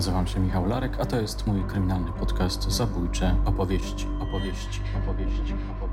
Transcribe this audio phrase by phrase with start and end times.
[0.00, 5.89] nazywam się Michał Larek, a to jest mój kryminalny podcast Zabójcze opowieści, opowieści, opowieści, opowieści.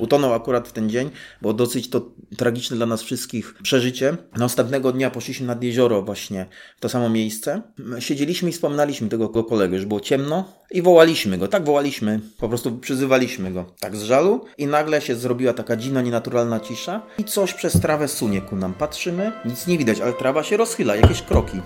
[0.00, 1.10] Utonął akurat w ten dzień,
[1.42, 4.16] bo dosyć to tragiczne dla nas wszystkich przeżycie.
[4.36, 7.62] Następnego dnia poszliśmy nad jezioro właśnie w to samo miejsce.
[7.98, 12.78] Siedzieliśmy i wspominaliśmy tego kolegę, już było ciemno i wołaliśmy go, tak wołaliśmy, po prostu
[12.78, 17.54] przyzywaliśmy go, tak z żalu i nagle się zrobiła taka dziwna, nienaturalna cisza i coś
[17.54, 18.74] przez trawę sunie ku nam.
[18.74, 21.60] Patrzymy, nic nie widać, ale trawa się rozchyla, jakieś kroki.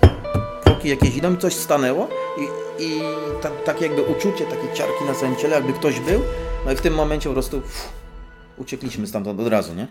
[0.64, 2.42] Kroki jakieś idą, coś stanęło i,
[2.84, 3.00] i
[3.42, 6.20] tak, tak jakby uczucie, takie ciarki na całym ciele, jakby ktoś był.
[6.66, 7.62] No i w tym momencie po prostu...
[8.58, 9.88] uciekliśmy stamtąd od razu, nie?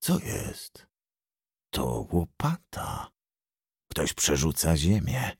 [0.00, 0.86] Co jest?
[1.70, 3.10] To łopata.
[3.90, 5.30] Ktoś przerzuca ziemię.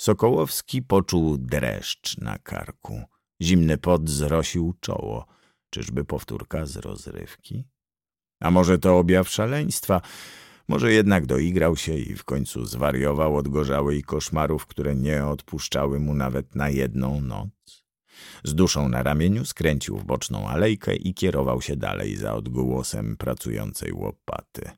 [0.00, 3.02] Sokołowski poczuł dreszcz na karku.
[3.42, 5.26] Zimny pot zrosił czoło.
[5.70, 7.64] Czyżby powtórka z rozrywki?
[8.40, 10.00] A może to objaw szaleństwa?
[10.68, 16.14] Może jednak doigrał się i w końcu zwariował od gorzałej koszmarów, które nie odpuszczały mu
[16.14, 17.84] nawet na jedną noc.
[18.44, 23.92] Z duszą na ramieniu skręcił w boczną alejkę i kierował się dalej za odgłosem pracującej
[23.92, 24.70] łopaty.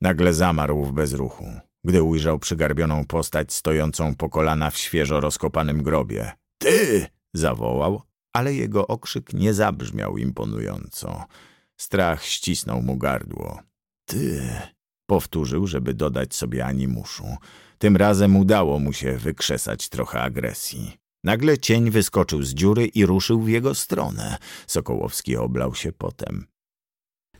[0.00, 1.46] Nagle zamarł w bezruchu,
[1.84, 6.32] gdy ujrzał przygarbioną postać stojącą po kolana w świeżo rozkopanym grobie.
[6.58, 7.06] Ty!
[7.34, 11.24] zawołał, ale jego okrzyk nie zabrzmiał imponująco.
[11.76, 13.60] Strach ścisnął mu gardło.
[14.04, 14.42] Ty!
[15.06, 17.36] Powtórzył, żeby dodać sobie animuszu.
[17.78, 20.96] Tym razem udało mu się wykrzesać trochę agresji.
[21.24, 24.36] Nagle cień wyskoczył z dziury i ruszył w jego stronę.
[24.66, 26.46] Sokołowski oblał się potem.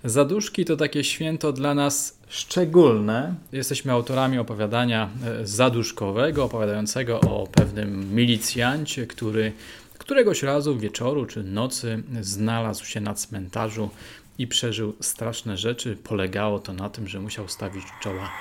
[0.05, 3.35] Zaduszki to takie święto dla nas szczególne.
[3.53, 9.53] Jesteśmy autorami opowiadania e, zaduszkowego, opowiadającego o pewnym milicjancie, który
[9.99, 13.91] któregoś razu wieczoru czy nocy znalazł się na cmentarzu
[14.39, 15.97] i przeżył straszne rzeczy.
[15.97, 18.33] Polegało to na tym, że musiał stawić czoła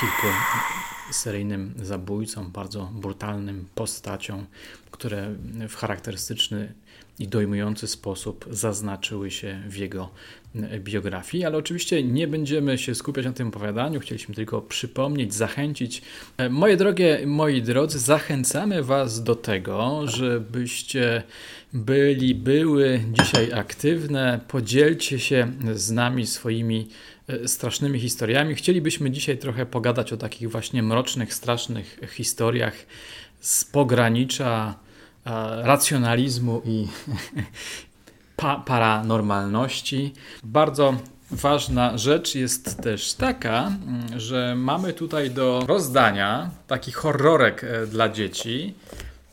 [0.00, 0.26] kilku
[1.10, 4.46] seryjnym zabójcom, bardzo brutalnym postaciom,
[4.90, 5.34] które
[5.68, 6.74] w charakterystyczny
[7.18, 10.10] i dojmujący sposób zaznaczyły się w jego
[10.78, 16.02] biografii, ale oczywiście nie będziemy się skupiać na tym opowiadaniu, chcieliśmy tylko przypomnieć, zachęcić.
[16.50, 21.22] Moje drogie, moi drodzy, zachęcamy Was do tego, żebyście
[21.72, 26.88] byli, były dzisiaj aktywne, podzielcie się z nami swoimi
[27.28, 28.54] e, strasznymi historiami.
[28.54, 32.74] Chcielibyśmy dzisiaj trochę pogadać o takich właśnie mrocznych, strasznych historiach
[33.40, 34.84] z pogranicza
[35.62, 36.86] racjonalizmu i
[38.44, 40.12] pa paranormalności.
[40.42, 40.94] Bardzo
[41.30, 43.72] ważna rzecz jest też taka,
[44.16, 48.74] że mamy tutaj do rozdania taki horrorek e, dla dzieci,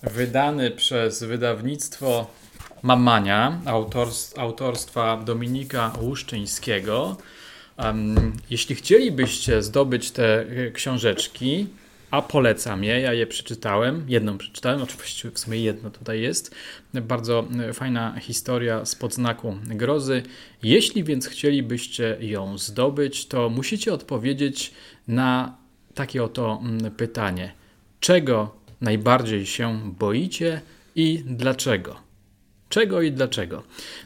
[0.03, 2.27] wydany przez wydawnictwo
[2.83, 3.61] Mamania
[4.37, 7.17] autorstwa Dominika Łuszczyńskiego.
[8.49, 11.67] Jeśli chcielibyście zdobyć te e, książeczki,
[12.11, 13.01] a polecam je.
[13.01, 16.55] Ja je przeczytałem, jedną przeczytałem, oczywiście w sumie jedno tutaj jest.
[16.93, 20.23] Bardzo fajna historia z podznaku grozy.
[20.63, 24.73] Jeśli więc chcielibyście ją zdobyć, to musicie odpowiedzieć
[25.07, 25.57] na
[25.93, 27.51] takie oto mm, pytanie:
[27.99, 30.61] czego najbardziej się boicie
[30.95, 31.95] i dlaczego?
[32.69, 33.63] Czego i dlaczego?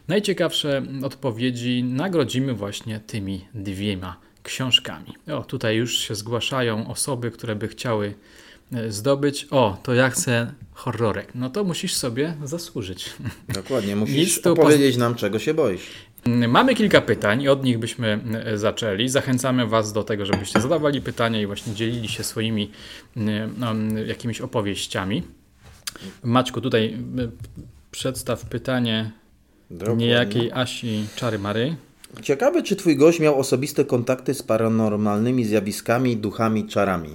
[0.07, 5.13] Najciekawsze odpowiedzi nagrodzimy właśnie tymi dwiema książkami.
[5.27, 8.13] O, tutaj już się zgłaszają osoby, które by chciały
[8.73, 9.47] e, zdobyć.
[9.51, 11.35] O, to ja chcę horrorek.
[11.35, 13.13] No to musisz sobie zasłużyć.
[13.49, 15.91] Dokładnie, musisz opowiedzieć nam, czego się boisz.
[16.47, 19.09] Mamy kilka pytań i od nich byśmy e, zaczęli.
[19.09, 22.71] Zachęcamy Was do tego, żebyście zadawali pytania i właśnie dzielili się swoimi
[23.57, 23.73] no,
[24.05, 25.23] jakimiś opowieściami.
[26.23, 26.97] Maćku, tutaj
[27.91, 29.11] przedstaw pytanie
[29.71, 30.05] Dokładnie.
[30.05, 31.75] niejakiej Asi Czary Mary.
[32.21, 37.09] Ciekawe, czy twój gość miał osobiste kontakty z paranormalnymi zjawiskami, duchami, czarami?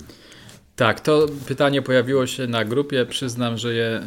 [0.77, 3.07] Tak, to pytanie pojawiło się na grupie.
[3.07, 4.05] Przyznam, że je e,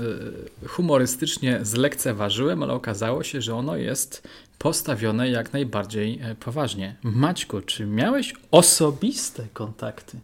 [0.68, 4.28] humorystycznie zlekceważyłem, ale okazało się, że ono jest
[4.58, 6.96] postawione jak najbardziej e, poważnie.
[7.04, 10.18] Maćku, czy miałeś osobiste kontakty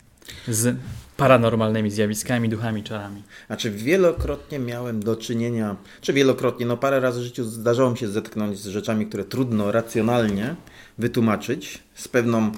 [0.48, 0.78] z
[1.20, 3.24] paranormalnymi zjawiskami, duchami, czarami.
[3.48, 8.08] Znaczy wielokrotnie miałem do czynienia, czy wielokrotnie, no parę razy w życiu zdarzało mi się
[8.08, 10.56] zetknąć z rzeczami, które trudno racjonalnie
[10.98, 12.52] wytłumaczyć, z pewną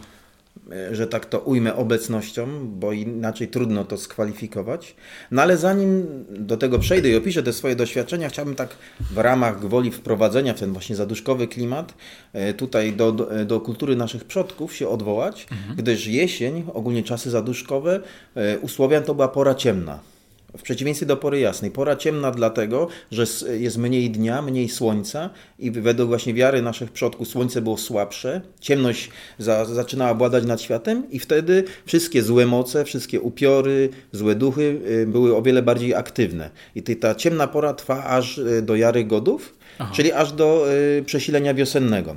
[0.92, 4.96] że tak to ujmę, obecnością, bo inaczej trudno to skwalifikować.
[5.32, 8.70] No ale zanim do tego przejdę i opiszę te swoje doświadczenia, chciałbym tak
[9.00, 11.94] w ramach gwoli wprowadzenia w ten właśnie zaduszkowy klimat
[12.34, 15.76] e, tutaj do, do, do kultury naszych przodków się odwołać, mhm.
[15.76, 18.00] gdyż jesień, ogólnie czasy zaduszkowe,
[18.36, 20.11] e, usłowian to była pora ciemna
[20.58, 21.72] W przeciwieństwie do pory jasnej.
[21.72, 23.26] Pora ciemna dlatego, że
[23.60, 29.10] jest mniej dnia, mniej słońca i według właśnie wiary naszych przodków słońce było słabsze, ciemność
[29.38, 35.08] za, zaczynała władać nad światem i wtedy wszystkie złe moce, wszystkie upiory, złe duchy y,
[35.08, 36.50] były o wiele bardziej aktywne.
[36.76, 39.92] I ta ciemna pora trwa aż y, do jary godów, Aha.
[39.96, 40.66] czyli aż do
[41.00, 42.16] y, przesilenia wiosennego.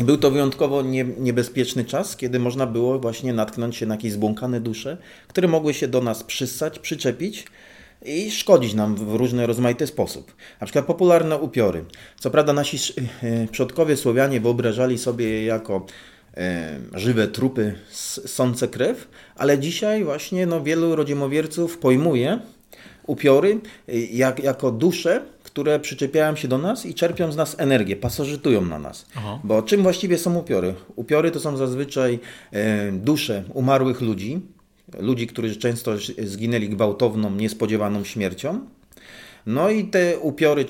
[0.00, 4.60] Był to wyjątkowo nie, niebezpieczny czas, kiedy można było właśnie natknąć się na jakieś zbłąkane
[4.60, 4.96] dusze,
[5.28, 7.46] które mogły się do nas przystać, przyczepić
[8.04, 10.34] i szkodzić nam w różny rozmaity sposób.
[10.60, 11.84] Na przykład popularne upiory.
[12.18, 12.76] Co prawda nasi
[13.22, 15.86] e, przodkowie Słowianie wyobrażali sobie je jako
[16.36, 17.74] e, żywe trupy
[18.26, 22.38] sące krew, ale dzisiaj właśnie no, wielu rodzimowierców pojmuje
[23.10, 27.96] upiory e, jak, jako dusze, które przyczepiają się do nas i czerpią z nas energię,
[27.96, 29.06] pasożytują na nas.
[29.16, 29.38] Aha.
[29.44, 30.74] Bo czym właściwie są upiory?
[30.96, 32.18] Upiory to są zazwyczaj
[32.52, 34.40] e, dusze umarłych ludzi,
[34.98, 35.92] ludzi, którzy często
[36.24, 38.60] zginęli gwałtowną, niespodziewaną śmiercią.
[39.46, 40.66] No i te upiory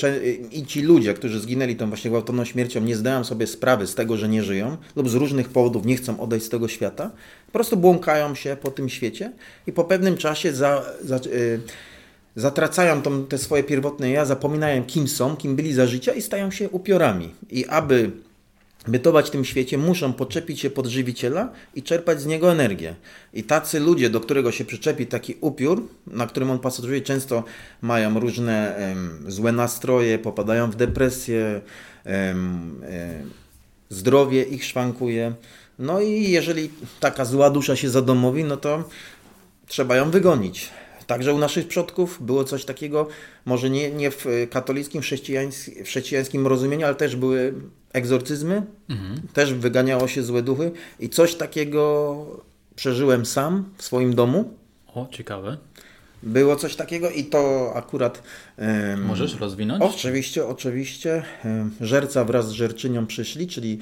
[0.52, 4.16] i ci ludzie, którzy zginęli tą właśnie gwałtowną śmiercią, nie zdają sobie sprawy z tego,
[4.16, 7.10] że nie żyją lub z różnych powodów nie chcą odejść z tego świata.
[7.46, 9.32] Po prostu błąkają się po tym świecie
[9.66, 11.60] i po pewnym czasie za, za, y,
[12.37, 16.50] zatracają tą, te swoje pierwotne ja, zapominają kim są, kim byli za życia i stają
[16.50, 17.35] się upiorami.
[17.50, 18.11] I aby
[18.88, 22.94] bytować w tym świecie, muszą podczepić się pod żywiciela i czerpać z niego energię.
[23.35, 27.44] I tacy ludzie, do którego się przyczepi taki upiór, na którym on pasażeruje, często
[27.82, 31.61] mają różne um, złe nastroje, popadają w depresję,
[32.06, 32.82] um,
[33.88, 35.32] zdrowie ich szwankuje.
[35.79, 38.85] No i jeżeli taka zła dusza się zadomowi, no to
[39.67, 40.71] trzeba ją wygonić.
[41.10, 43.08] Także u naszych przodków było coś takiego,
[43.44, 47.54] może nie, nie w katolickim, chrześcijańskim, chrześcijańskim rozumieniu, ale też były
[47.92, 49.20] egzorcyzmy, mhm.
[49.32, 52.42] też wyganiało się złe duchy i coś takiego
[52.76, 54.54] przeżyłem sam w swoim domu.
[54.86, 55.56] O, ciekawe.
[56.22, 58.22] Było coś takiego i to akurat.
[58.58, 59.82] Um, Możesz rozwinąć?
[59.82, 61.22] Oczywiście, oczywiście.
[61.44, 63.78] Um, żerca wraz z żerczynią przyszli, czyli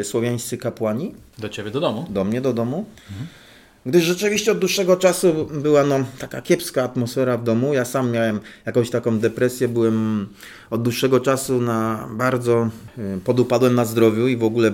[0.00, 1.14] y, słowiańscy kapłani.
[1.38, 2.06] Do ciebie do domu?
[2.10, 2.84] Do mnie do domu.
[3.10, 3.39] Mhm
[3.86, 7.74] gdyż rzeczywiście od dłuższego czasu była no, taka kiepska atmosfera w domu.
[7.74, 10.28] Ja sam miałem jakąś taką depresję, byłem
[10.70, 14.72] od dłuższego czasu na bardzo y, podupadłem na zdrowiu i w ogóle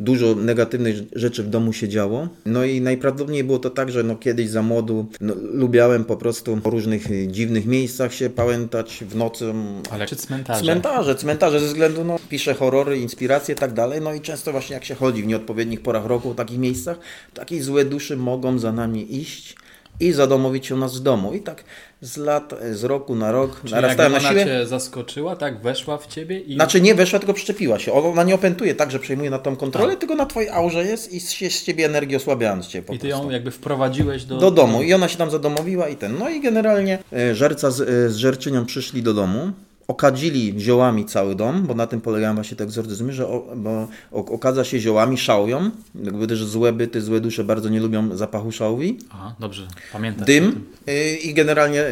[0.00, 2.28] dużo negatywnych rzeczy w domu się działo.
[2.46, 6.56] No i najprawdopodobniej było to tak, że no kiedyś za młodu no, lubiałem po prostu
[6.56, 9.52] po różnych dziwnych miejscach się pałętać w nocy.
[9.90, 10.62] Ale czy cmentarze?
[10.62, 14.00] Cmentarze, cmentarze ze względu, no piszę horrory, inspiracje i tak dalej.
[14.00, 16.98] No i często właśnie jak się chodzi w nieodpowiednich porach roku w takich miejscach,
[17.34, 19.56] takie złe duszy mogą za nami iść
[20.00, 21.34] i zadomowić się u nas w domu.
[21.34, 21.64] I tak
[22.00, 24.44] z lat, z roku na rok Czyli narastałem na siłę.
[24.44, 25.62] cię zaskoczyła, tak?
[25.62, 26.54] Weszła w ciebie i...
[26.54, 27.92] Znaczy nie weszła, tylko przyczepiła się.
[27.92, 30.00] Ona nie opętuje tak, że przejmuje na tą kontrolę, tak.
[30.00, 33.30] tylko na twojej aurze jest i się z ciebie energię osłabiając cię I ty ją
[33.30, 34.38] jakby wprowadziłeś do...
[34.38, 36.18] Do domu i ona się tam zadomowiła i ten.
[36.18, 39.52] No i generalnie e, żerca z, e, z żerczynią przyszli do domu
[39.88, 44.64] okadzili ziołami cały dom, bo na tym polegają właśnie te egzorcyzmy, że o, bo okadza
[44.64, 45.70] się ziołami, szałują,
[46.04, 48.98] jakby też złe byty, złe dusze bardzo nie lubią zapachu szałwi.
[49.10, 50.24] Aha, dobrze, pamiętam.
[50.24, 51.84] Dym y, i generalnie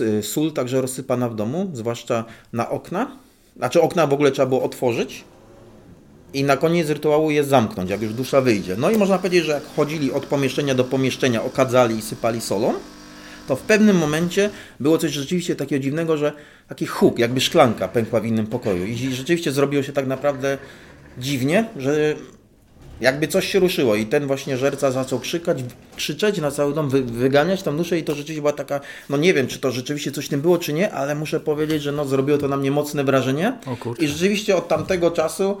[0.00, 3.10] y, sól także rozsypana w domu, zwłaszcza na okna.
[3.56, 5.24] Znaczy okna w ogóle trzeba było otworzyć
[6.34, 8.76] i na koniec rytuału je zamknąć, jak już dusza wyjdzie.
[8.78, 12.74] No i można powiedzieć, że jak chodzili od pomieszczenia do pomieszczenia, okadzali i sypali solą,
[13.46, 14.50] to w pewnym momencie
[14.80, 16.32] było coś rzeczywiście takiego dziwnego, że
[16.68, 18.86] taki huk, jakby szklanka pękła w innym pokoju.
[18.86, 20.58] I rzeczywiście zrobiło się tak naprawdę
[21.18, 22.14] dziwnie, że
[23.00, 25.58] jakby coś się ruszyło i ten właśnie żerca zaczął krzykać,
[25.96, 29.34] krzyczeć na cały dom, wy, wyganiać tam duszę i to rzeczywiście była taka, no nie
[29.34, 32.38] wiem, czy to rzeczywiście coś tym było, czy nie, ale muszę powiedzieć, że no zrobiło
[32.38, 33.52] to na mnie mocne wrażenie
[33.98, 35.60] i rzeczywiście od tamtego czasu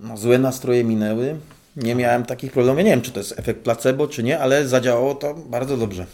[0.00, 1.36] no, złe nastroje minęły,
[1.76, 5.14] nie miałem takich problemów, nie wiem, czy to jest efekt placebo, czy nie, ale zadziałało
[5.14, 6.06] to bardzo dobrze.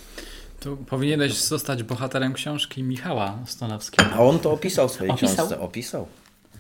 [0.63, 4.11] Tu powinieneś zostać bohaterem książki Michała Stonowskiego.
[4.13, 5.37] A on to opisał w swojej opisał?
[5.37, 5.61] książce.
[5.61, 6.07] Opisał.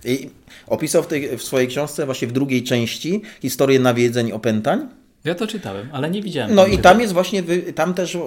[0.04, 0.30] I
[0.66, 4.88] opisał w, tej, w swojej książce właśnie w drugiej części historię nawiedzeń opętań.
[5.24, 6.54] Ja to czytałem, ale nie widziałem.
[6.54, 7.42] No i tam jest właśnie,
[7.74, 8.18] tam też, y,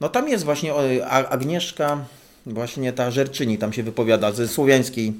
[0.00, 2.04] no tam jest właśnie Agnieszka,
[2.46, 5.12] właśnie ta Żerczyni tam się wypowiada, ze słowiańskiej,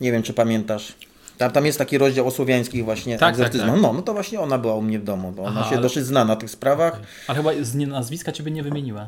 [0.00, 0.94] nie wiem czy pamiętasz.
[1.40, 3.66] Tam, tam jest taki rozdział o słowiańskich właśnie tak, tak, tak.
[3.66, 5.80] No, no to właśnie ona była u mnie w domu, bo ona się ale...
[5.80, 6.92] dosyć zna na tych sprawach.
[6.92, 7.06] Okay.
[7.26, 9.06] Ale chyba z nazwiska Ciebie nie wymieniła.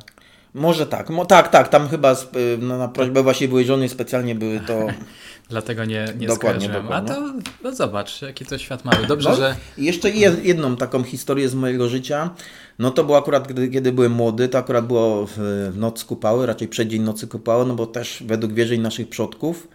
[0.54, 2.16] Może tak, Mo, tak, tak, tam chyba y,
[2.60, 4.86] no, na prośbę właśnie były żony specjalnie były to...
[5.50, 7.12] Dlatego nie, nie dokładnie, dokładnie.
[7.12, 7.32] A to
[7.64, 9.06] no zobacz, jaki to świat mały.
[9.06, 9.56] Dobrze, no, że...
[9.78, 10.10] Jeszcze
[10.42, 12.30] jedną taką historię z mojego życia.
[12.78, 15.32] No to było akurat, kiedy, kiedy byłem młody, to akurat było w,
[15.72, 19.68] w noc kupały, raczej przeddzień nocy kupały, no bo też według wierzeń naszych przodków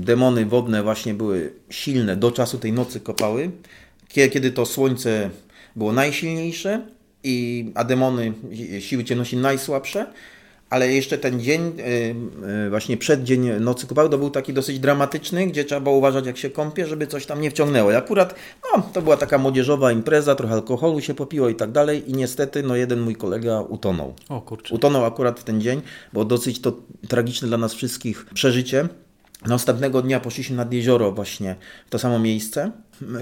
[0.00, 3.50] demony wodne właśnie były silne do czasu tej nocy kopały,
[4.08, 5.30] kiedy to słońce
[5.76, 6.82] było najsilniejsze,
[7.26, 8.32] i, a demony
[8.80, 10.06] siły ciemności najsłabsze,
[10.70, 11.82] ale jeszcze ten dzień, y,
[12.66, 16.36] y, właśnie przeddzień nocy kupały, to był taki dosyć dramatyczny, gdzie trzeba było uważać jak
[16.36, 17.92] się kąpie, żeby coś tam nie wciągnęło.
[17.92, 18.34] I akurat,
[18.64, 22.62] no, to była taka młodzieżowa impreza, trochę alkoholu się popiło i tak dalej i niestety,
[22.62, 24.14] no, jeden mój kolega utonął.
[24.28, 24.74] O kurczę.
[24.74, 26.72] Utonął akurat w ten dzień, bo dosyć to
[27.08, 28.88] tragiczne dla nas wszystkich przeżycie.
[29.46, 32.70] Następnego dnia poszliśmy nad jezioro właśnie w to samo miejsce.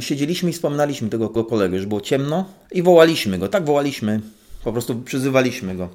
[0.01, 4.21] Siedzieliśmy i wspominaliśmy tego kolegę, już było ciemno i wołaliśmy go, tak wołaliśmy,
[4.65, 5.89] po prostu przyzywaliśmy go,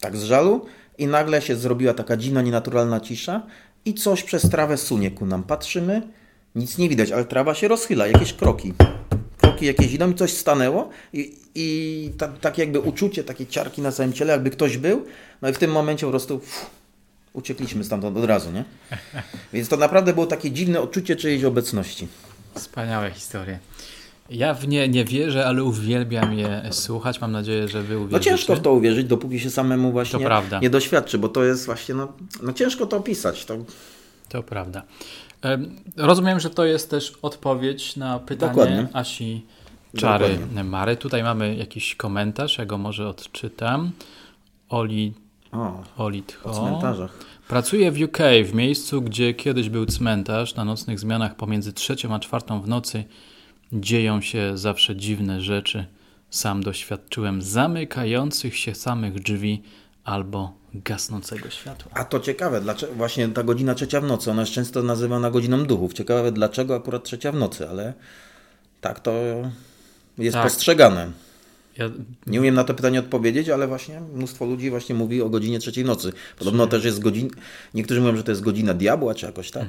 [0.00, 0.66] tak z żalu.
[0.98, 3.42] I nagle się zrobiła taka dziwna, nienaturalna cisza.
[3.84, 5.42] I coś przez trawę sunie ku nam.
[5.42, 6.02] Patrzymy,
[6.54, 8.72] nic nie widać, ale trawa się rozchyla, jakieś kroki.
[9.38, 10.88] Kroki jakieś idą i coś stanęło.
[11.12, 15.04] I, i ta, takie jakby uczucie, takie ciarki na całym ciele, jakby ktoś był.
[15.42, 16.40] No i w tym momencie po prostu
[17.36, 18.64] uciekliśmy stamtąd od razu, nie?
[19.52, 22.08] Więc to naprawdę było takie dziwne odczucie czyjejś obecności.
[22.54, 23.58] Wspaniałe historie.
[24.30, 27.20] Ja w nie nie wierzę, ale uwielbiam je słuchać.
[27.20, 28.30] Mam nadzieję, że wy No uwierzycie.
[28.30, 30.28] ciężko w to uwierzyć, dopóki się samemu właśnie
[30.62, 32.12] nie doświadczy, bo to jest właśnie, no,
[32.42, 33.44] no ciężko to opisać.
[33.44, 33.56] To...
[34.28, 34.82] To prawda.
[35.42, 38.88] Em, Rozumiem, że to jest też odpowiedź na pytanie Dokładnie.
[38.92, 39.42] Asi
[39.96, 40.64] Czary Dokładnie.
[40.64, 40.96] Mary.
[40.96, 43.90] Tutaj mamy jakiś komentarz, ja go może odczytam.
[44.68, 45.14] Oli,
[45.52, 45.82] O,
[46.44, 47.18] o cmentarzach.
[47.48, 50.54] Pracuję w UK, w miejscu, gdzie kiedyś był cmentarz.
[50.54, 53.04] Na nocnych zmianach pomiędzy trzecią a czwartą w nocy
[53.72, 55.86] dzieją się zawsze dziwne rzeczy.
[56.30, 59.62] Sam doświadczyłem zamykających się samych drzwi
[60.04, 61.92] albo gasnącego światła.
[61.94, 65.64] A to ciekawe, dlaczego właśnie ta godzina trzecia w nocy, ona jest często nazywana godziną
[65.64, 65.92] duchów.
[65.92, 67.94] Ciekawe, dlaczego akurat trzecia w nocy, ale
[68.80, 69.12] tak to
[70.18, 70.44] jest Tak.
[70.44, 71.10] postrzegane.
[71.78, 71.90] Ja,
[72.26, 75.84] Nie umiem na to pytanie odpowiedzieć, ale właśnie mnóstwo ludzi właśnie mówi o godzinie trzeciej
[75.84, 76.12] nocy.
[76.38, 77.30] Podobno też jest godzina,
[77.74, 79.66] niektórzy mówią, że to jest godzina diabła, czy jakoś tak.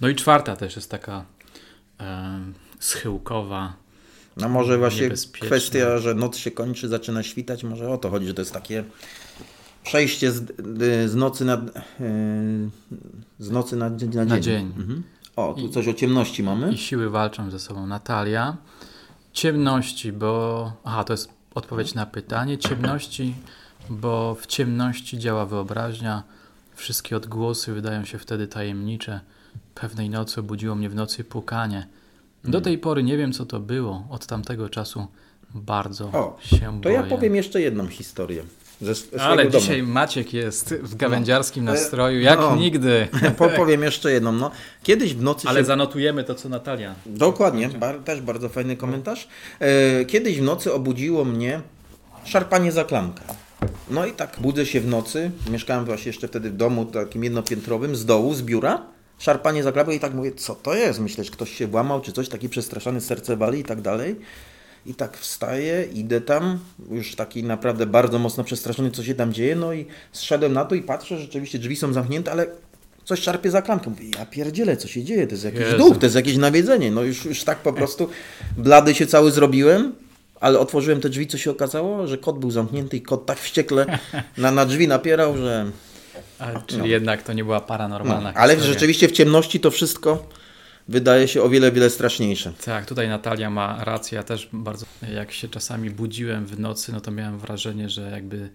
[0.00, 1.24] no i czwarta też jest taka
[2.00, 2.38] e,
[2.80, 3.72] schyłkowa.
[4.36, 5.10] No może właśnie
[5.40, 8.84] kwestia, że noc się kończy, zaczyna świtać, może o to chodzi, że to jest takie
[9.84, 10.52] przejście z,
[11.10, 12.70] z nocy na, yy,
[13.38, 14.42] z nocy na, dzień- na dzień.
[14.42, 14.72] dzień.
[14.76, 15.02] Mhm.
[15.36, 16.72] O, tu coś o ciemności mamy.
[16.72, 17.86] I siły walczą ze sobą.
[17.86, 18.56] Natalia.
[19.32, 20.72] Ciemności, bo.
[20.84, 22.58] Aha, to jest odpowiedź na pytanie.
[22.58, 23.34] Ciemności,
[23.90, 26.22] bo w ciemności działa wyobraźnia.
[26.74, 29.20] Wszystkie odgłosy wydają się wtedy tajemnicze.
[29.74, 31.86] Pewnej nocy obudziło mnie w nocy pukanie.
[32.44, 34.06] Do tej pory nie wiem, co to było.
[34.10, 35.06] Od tamtego czasu
[35.54, 36.94] bardzo O, się To boję.
[36.94, 38.44] ja powiem jeszcze jedną historię.
[38.80, 39.60] Ze, Ale domu.
[39.60, 41.72] dzisiaj Maciek jest w gawędziarskim No.
[41.72, 42.56] nastroju, jak No.
[42.56, 43.08] nigdy.
[43.38, 44.32] Po, powiem jeszcze jedną.
[44.32, 44.50] No.
[44.82, 45.64] Kiedyś w nocy Ale się...
[45.66, 46.94] zanotujemy to, co Natalia.
[47.06, 49.28] Dokładnie, bar, też bardzo fajny komentarz.
[49.60, 51.60] E, kiedyś w nocy obudziło mnie
[52.24, 53.22] szarpanie za klamkę.
[53.90, 57.96] No i tak budzę się w nocy, mieszkałem właśnie jeszcze wtedy w domu takim jednopiętrowym,
[57.96, 58.82] z dołu, z biura,
[59.18, 61.00] szarpanie za klamkę i tak mówię, co to jest?
[61.00, 64.16] Myślę, że ktoś się włamał, czy coś, taki przestraszany, serce wali i tak dalej.
[64.86, 66.58] I tak wstaję, idę tam,
[66.90, 70.74] już taki naprawdę bardzo mocno przestraszony, co się tam dzieje, no i zszedłem na to
[70.74, 72.46] i patrzę, rzeczywiście drzwi są zamknięte, ale
[73.04, 73.90] coś szarpie za klamkę.
[73.90, 75.76] Mówię, ja pierdzielę, co się dzieje, to jest jakiś Jezu.
[75.76, 76.90] duch, to jest jakieś nawiedzenie.
[76.90, 78.08] No już, już tak po prostu
[78.56, 79.92] blady się cały zrobiłem,
[80.40, 83.98] ale otworzyłem te drzwi, co się okazało, że kot był zamknięty i kot tak wściekle
[84.38, 85.70] na, na drzwi napierał, że...
[86.38, 90.26] A, czyli jednak to nie była paranormalna No, ale rzeczywiście w ciemności to wszystko
[90.88, 92.52] wydaje się o wiele, wiele straszniejsze.
[92.64, 94.16] Tak, tutaj Natalia ma rację.
[94.16, 98.48] Ja też bardzo, jak się czasami budziłem w nocy, no to miałem wrażenie, że jakby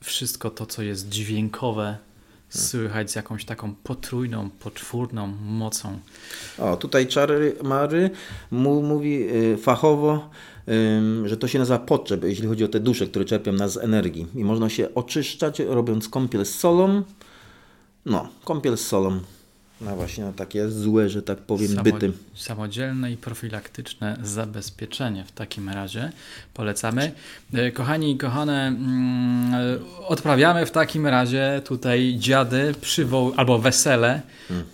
[0.00, 1.96] wszystko to, co jest dźwiękowe,
[2.48, 5.98] słychać z jakąś taką potrójną, poczwórną mocą.
[6.58, 8.10] O, tutaj Czary Mary
[8.50, 10.30] mówi y, fachowo,
[11.24, 14.26] że to się nazywa potrzeb, jeśli chodzi o te dusze, które czerpią nas z energii.
[14.34, 17.02] I można się oczyszczać, robiąc kąpiel z solą.
[18.06, 19.20] No, kąpiel z solą.
[19.80, 22.12] No właśnie, na takie złe, że tak powiem, Samo- byty.
[22.34, 26.12] Samodzielne i profilaktyczne zabezpieczenie w takim razie
[26.54, 27.12] polecamy.
[27.54, 34.20] E, Kochani i kochane, mm, odprawiamy w takim razie tutaj dziady przywoł albo wesele.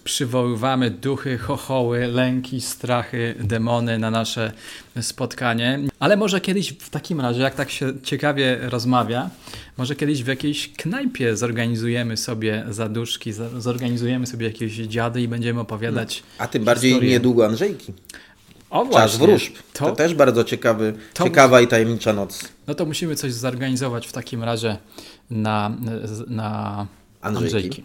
[0.04, 4.52] Przywoływamy duchy, chochoły, lęki, strachy, demony na nasze
[5.00, 5.78] spotkanie.
[5.98, 9.30] Ale może kiedyś w takim razie, jak tak się ciekawie rozmawia,
[9.78, 15.60] może kiedyś w jakiejś knajpie zorganizujemy sobie zaduszki, za- zorganizujemy sobie jakieś dziady i będziemy
[15.60, 17.10] opowiadać A tym bardziej historię.
[17.10, 17.92] niedługo Andrzejki.
[18.70, 19.26] O Czas właśnie.
[19.26, 19.52] wróżb.
[19.72, 22.48] To, To, też bardzo ciekawy, to- ciekawa i tajemnicza noc.
[22.66, 24.76] no to musimy coś zorganizować w takim razie
[25.30, 25.76] na,
[26.26, 26.86] na
[27.22, 27.54] Andrzejki.
[27.56, 27.84] Andrzejki.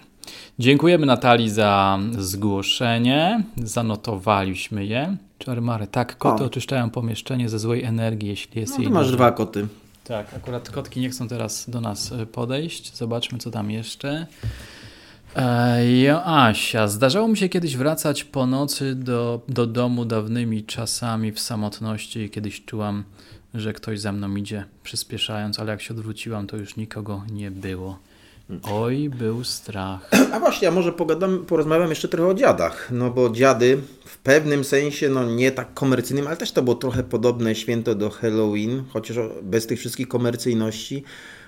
[0.59, 3.43] Dziękujemy Natalii za zgłoszenie.
[3.57, 5.15] Zanotowaliśmy je.
[5.37, 6.45] Czarmary, tak, koty O.
[6.47, 9.67] oczyszczają pomieszczenie ze złej energii, jeśli jest No, jej masz dwa koty.
[10.03, 12.95] Tak, akurat kotki nie chcą teraz do nas e, podejść.
[12.95, 14.27] Zobaczmy, co tam jeszcze.
[15.35, 21.39] E, Joasia, zdarzało mi się kiedyś wracać po nocy do, do domu dawnymi czasami w
[21.39, 23.03] samotności i kiedyś czułam,
[23.53, 27.99] że ktoś za mną idzie, przyspieszając, ale jak się odwróciłam, to już nikogo nie było.
[28.63, 30.09] Oj, był strach.
[30.33, 34.63] A właśnie, a może pogadam, porozmawiam jeszcze trochę o dziadach, no bo dziady w pewnym
[34.63, 39.17] sensie, no nie tak komercyjnym, ale też to było trochę podobne święto do Halloween, chociaż
[39.43, 41.03] bez tych wszystkich komercyjności.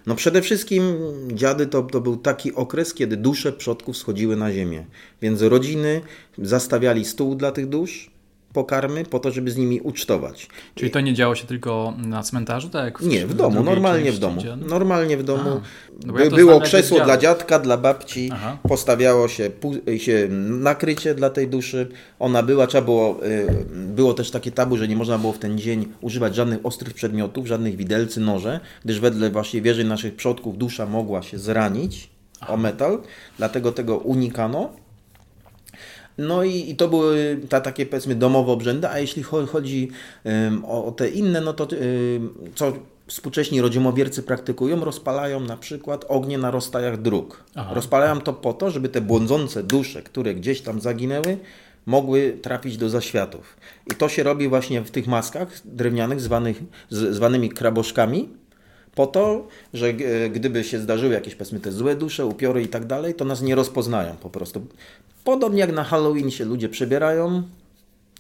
[0.06, 0.84] No przede wszystkim
[1.28, 4.86] dziady to, to był taki okres, kiedy dusze przodków schodziły na ziemię.
[5.22, 6.02] Więc rodziny
[6.38, 8.13] zastawiali stół dla tych dusz,
[8.54, 10.48] pokarmy po to, żeby z nimi ucztować.
[10.76, 14.20] Czyli to nie działo się tylko na cmentarzu, tak w Nie, w domu, normalnie w
[14.20, 14.42] domu.
[14.70, 15.62] Normalnie w domu.
[16.06, 18.58] No ja Było krzesło dla dziadka, dla babci, Aha.
[18.68, 19.52] postawiało się,
[19.98, 21.88] się nakrycie dla tej duszy.
[22.20, 25.58] Ona była, trzeba było, y, było też takie tabu, że nie można było w ten
[25.58, 30.86] dzień używać żadnych ostrych przedmiotów, żadnych widelcy, noże, gdyż wedle właśnie wierzy naszych przodków dusza
[30.86, 32.10] mogła się zranić
[32.48, 33.02] o metal,
[33.38, 34.83] dlatego tego unikano.
[36.18, 39.90] No i, i to były ta, takie powiedzmy domowe obrzędy, a jeśli cho- chodzi
[40.48, 41.68] ym, o, o te inne, no to
[42.16, 42.74] ym, co
[43.08, 47.44] współcześni rodzimowiercy praktykują, rozpalają na przykład ognie na rozstajach dróg.
[47.56, 47.74] Aha.
[47.74, 51.38] Rozpalają to po to, żeby te błądzące dusze, które gdzieś tam zaginęły,
[51.86, 53.58] mogły trafić do zaświatów.
[53.92, 58.30] I to się robi właśnie w tych maskach drewnianych zwanych, z, zwanymi kraboszkami,
[58.96, 62.86] po to, że e, gdyby się zdarzyły jakieś powiedzmy te złe dusze, upiory i tak
[62.86, 64.66] dalej, to nas nie rozpoznają po prostu.
[65.24, 67.44] Podobnie jak na Halloween się ludzie przebierają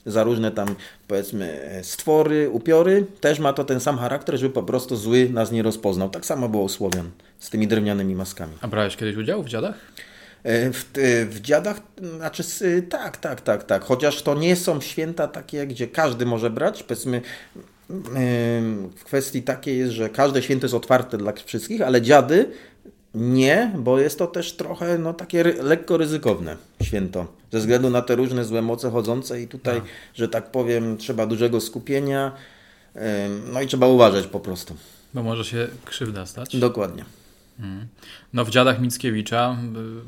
[0.06, 0.76] za różne tam
[1.08, 5.52] powiedzmy e, stwory, upiory, też ma to ten sam charakter, żeby po prostu zły nas
[5.52, 6.10] nie rozpoznał.
[6.10, 8.54] Tak samo było u Słowian z tymi drewnianymi maskami.
[8.62, 9.76] A brałeś kiedyś udział w dziadach?
[10.44, 10.86] E, W,
[11.30, 11.82] w dziadach,
[12.18, 12.44] znaczy
[12.90, 13.84] tak, tak, tak, tak.
[13.84, 16.84] Chociaż to nie są święta takie, gdzie każdy może brać.
[16.84, 17.22] Powiedzmy,
[18.96, 22.52] w kwestii takiej jest, że każde święto jest otwarte dla wszystkich, ale dziady
[23.14, 27.28] nie, bo jest to też trochę no, takie lekko ryzykowne święto.
[27.52, 29.82] Ze względu na te różne złe moce chodzące i tutaj,
[30.14, 32.32] że tak powiem, trzeba dużego skupienia.
[33.54, 34.76] No i trzeba uważać po prostu.
[35.14, 36.58] Bo może się krzywda stać.
[36.58, 37.06] Dokładnie.
[38.34, 39.58] No w dziadach Mickiewicza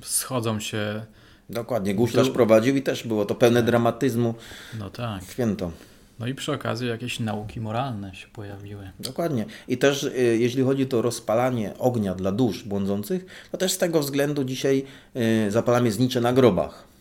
[0.02, 1.06] y, schodzą się,
[1.50, 1.96] Dokładnie.
[1.96, 4.36] Guślarz prowadził i też było to pełne dramatyzmu
[4.80, 5.24] no tak.
[5.24, 5.72] święto.
[6.20, 8.92] No i przy okazji jakieś nauki moralne się pojawiły.
[9.00, 9.46] Dokładnie.
[9.68, 14.00] I też y, jeśli chodzi o rozpalanie ognia dla dusz błądzących, to też z tego
[14.00, 14.84] względu dzisiaj
[15.48, 16.96] y, zapalamy znicze na grobach.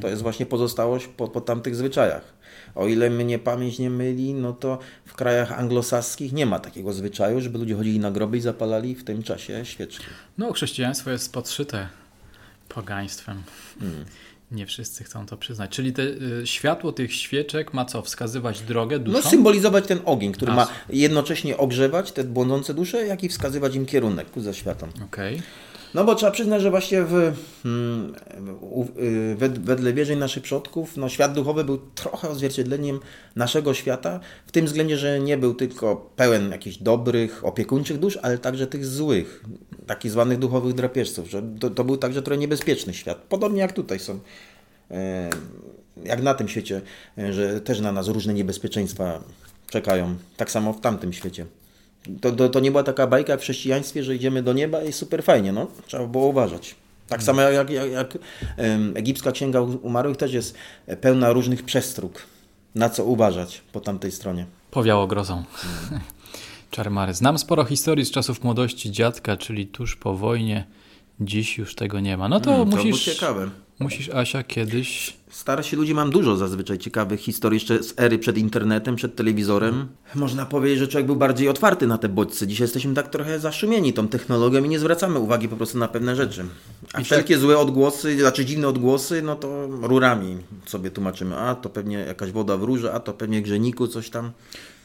[0.00, 2.34] To jest właśnie pozostałość po, po tamtych zwyczajach.
[2.74, 7.40] O ile mnie pamięć nie myli, no to w krajach anglosaskich nie ma takiego zwyczaju,
[7.40, 10.04] żeby ludzie chodzili na groby i zapalali w tym czasie świeczki.
[10.38, 11.88] No chrześcijaństwo jest podszyte
[12.68, 13.42] pogaństwem.
[14.50, 15.70] Nie wszyscy chcą to przyznać.
[15.70, 18.02] Czyli te, y, światło tych świeczek ma co?
[18.02, 19.30] Wskazywać drogę No duszom?
[19.30, 23.86] symbolizować ten ogień, który A, ma jednocześnie ogrzewać te błądzące dusze, jak i wskazywać im
[23.86, 24.90] kierunek ku zaświatom.
[25.04, 25.42] Okej.
[25.94, 27.32] No bo trzeba przyznać, że właśnie w,
[27.64, 28.14] mm,
[28.98, 33.00] y, wed, wedle wierzeń naszych przodków, no świat duchowy był trochę odzwierciedleniem
[33.36, 38.38] naszego świata, w tym względzie, że nie był tylko pełen jakichś dobrych, opiekuńczych dusz, ale
[38.38, 39.44] także tych złych,
[39.86, 43.18] takich zwanych duchowych drapieżców, że to, to był także trochę niebezpieczny świat.
[43.28, 44.20] Podobnie jak tutaj są.
[44.90, 45.30] e,
[46.04, 46.80] Jak na tym świecie,
[47.18, 49.20] e, że też na nas różne niebezpieczeństwa
[49.70, 50.16] czekają.
[50.36, 51.46] Tak samo w tamtym świecie.
[52.20, 55.24] To, to, to nie była taka bajka w chrześcijaństwie, że idziemy do nieba i super
[55.24, 55.66] fajnie, no.
[55.86, 56.74] Trzeba było uważać.
[57.08, 58.18] Tak samo jak, jak, jak
[58.94, 60.54] egipska księga umarłych też jest
[61.00, 62.22] pełna różnych przestróg.
[62.74, 64.46] Na co uważać po tamtej stronie.
[64.70, 65.44] Powiało grozą.
[66.70, 67.14] Czarmary.
[67.14, 70.64] Znam sporo historii z czasów młodości dziadka, czyli tuż po wojnie.
[71.20, 72.28] Dziś już tego nie ma.
[72.28, 73.50] No to Mm, To musisz, ciekawe.
[73.80, 75.20] Musisz, Asia, kiedyś...
[75.30, 79.88] Starsi ludzie mam dużo zazwyczaj ciekawych historii jeszcze z ery przed internetem, przed telewizorem.
[80.14, 82.46] Można powiedzieć, że człowiek był bardziej otwarty na te bodźce.
[82.46, 86.16] Dzisiaj jesteśmy tak trochę zaszumieni tą technologią i nie zwracamy uwagi po prostu na pewne
[86.16, 86.44] rzeczy.
[86.92, 91.36] A wszelkie złe odgłosy, znaczy dziwne odgłosy, no to rurami sobie tłumaczymy.
[91.36, 94.30] A to pewnie jakaś woda w rurze, a to pewnie grzeniku, coś tam.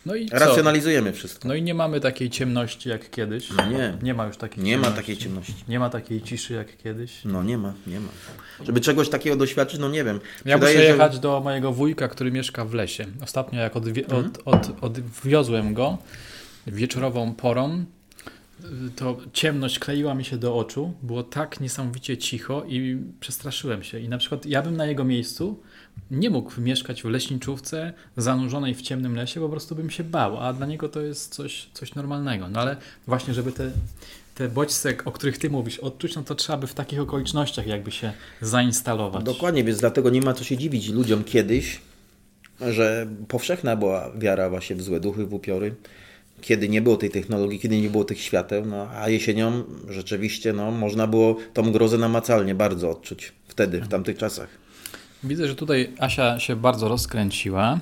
[0.06, 0.40] No i co?
[0.40, 1.48] Racjonalizujemy wszystko.
[1.48, 3.50] No i nie mamy takiej ciemności jak kiedyś.
[3.58, 3.98] No nie.
[4.02, 5.02] Nie ma już takiej Nie ma ciemności.
[5.02, 5.54] takiej ciemności.
[5.68, 7.12] Nie ma takiej ciszy jak kiedyś.
[7.26, 8.10] No nie ma, nie ma.
[8.66, 10.20] Żeby czegoś takiego doświadczyć, no nie wiem.
[10.46, 13.06] Ja Wydaje, muszę że- jechać do mojego wujka, który mieszka w lesie.
[13.24, 14.32] Ostatnio jak odwie- Mhm.
[14.46, 15.98] od, od, odwiozłem go
[16.68, 17.86] wieczorową porą,
[18.96, 20.94] to ciemność kleiła mi się do oczu.
[21.04, 24.00] Było tak niesamowicie cicho i przestraszyłem się.
[24.00, 25.60] I na przykład ja bym na jego miejscu
[26.12, 30.54] nie mógł mieszkać w leśniczówce zanurzonej w ciemnym lesie, po prostu bym się bał, a
[30.54, 32.50] dla niego to jest coś, coś normalnego.
[32.50, 32.78] No ale
[33.08, 33.72] właśnie, żeby te,
[34.36, 37.92] te bodźce, o których ty mówisz, odczuć, no to trzeba by w takich okolicznościach jakby
[37.92, 39.24] się zainstalować.
[39.24, 41.82] Dokładnie, więc dlatego nie ma co się dziwić ludziom kiedyś,
[42.62, 45.76] że powszechna była wiara właśnie w złe duchy, w upiory,
[46.42, 50.72] kiedy nie było tej technologii, kiedy nie było tych świateł, no, a jesienią rzeczywiście no,
[50.72, 54.65] można było tą grozę namacalnie bardzo odczuć wtedy, w tamtych czasach.
[55.26, 57.80] Widzę, że tutaj Asia się bardzo rozkręciła.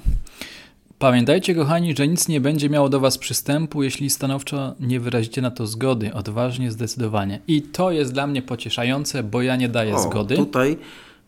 [0.99, 5.51] Pamiętajcie, kochani, że nic nie będzie miało do Was przystępu, jeśli stanowczo nie wyrazicie na
[5.51, 7.39] to zgody, odważnie, zdecydowanie.
[7.47, 10.35] I to jest dla mnie pocieszające, bo ja nie daję O, zgody.
[10.35, 10.77] Tutaj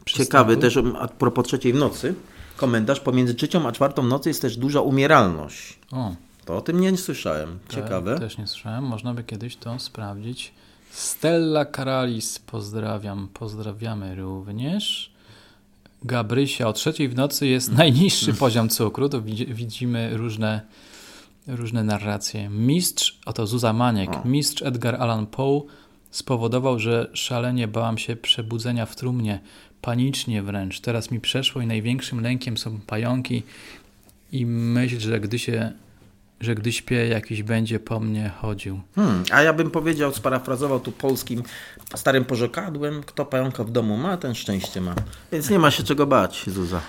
[0.06, 0.28] Przystępu.
[0.28, 2.16] ciekawy też a propos trzeciej w nocy.
[2.58, 5.80] Komentarz pomiędzy trzecią a czwartą nocy jest też duża umieralność.
[5.92, 7.60] O, To o tym nie słyszałem.
[7.68, 8.20] to Ciekawe.
[8.20, 10.52] Też nie słyszałem, można by kiedyś to sprawdzić.
[10.92, 15.15] Stella Karalis, pozdrawiam, pozdrawiamy również.
[16.06, 20.62] Gabrysia, o trzeciej w nocy jest najniższy poziom cukru, to widzi- widzimy różne,
[21.48, 22.50] różne narracje.
[22.50, 25.62] Mistrz, oto Zuza Maniek, mistrz Edgar Allan Poe
[26.12, 29.40] spowodował, że szalenie bałam się przebudzenia w trumnie,
[29.82, 30.80] panicznie wręcz.
[30.80, 33.44] Teraz mi przeszło i największym lękiem są pająki
[34.32, 35.72] i myśl, że gdy się,
[36.40, 38.82] że gdy śpię, jakiś będzie po mnie chodził.
[38.96, 41.44] Hmm, a ja bym powiedział, sparafrazował tu polskim
[41.96, 44.96] starym porzekadłem, kto pająka w domu ma, ten szczęście ma.
[45.32, 46.82] Więc nie ma się czego bać, Zuza.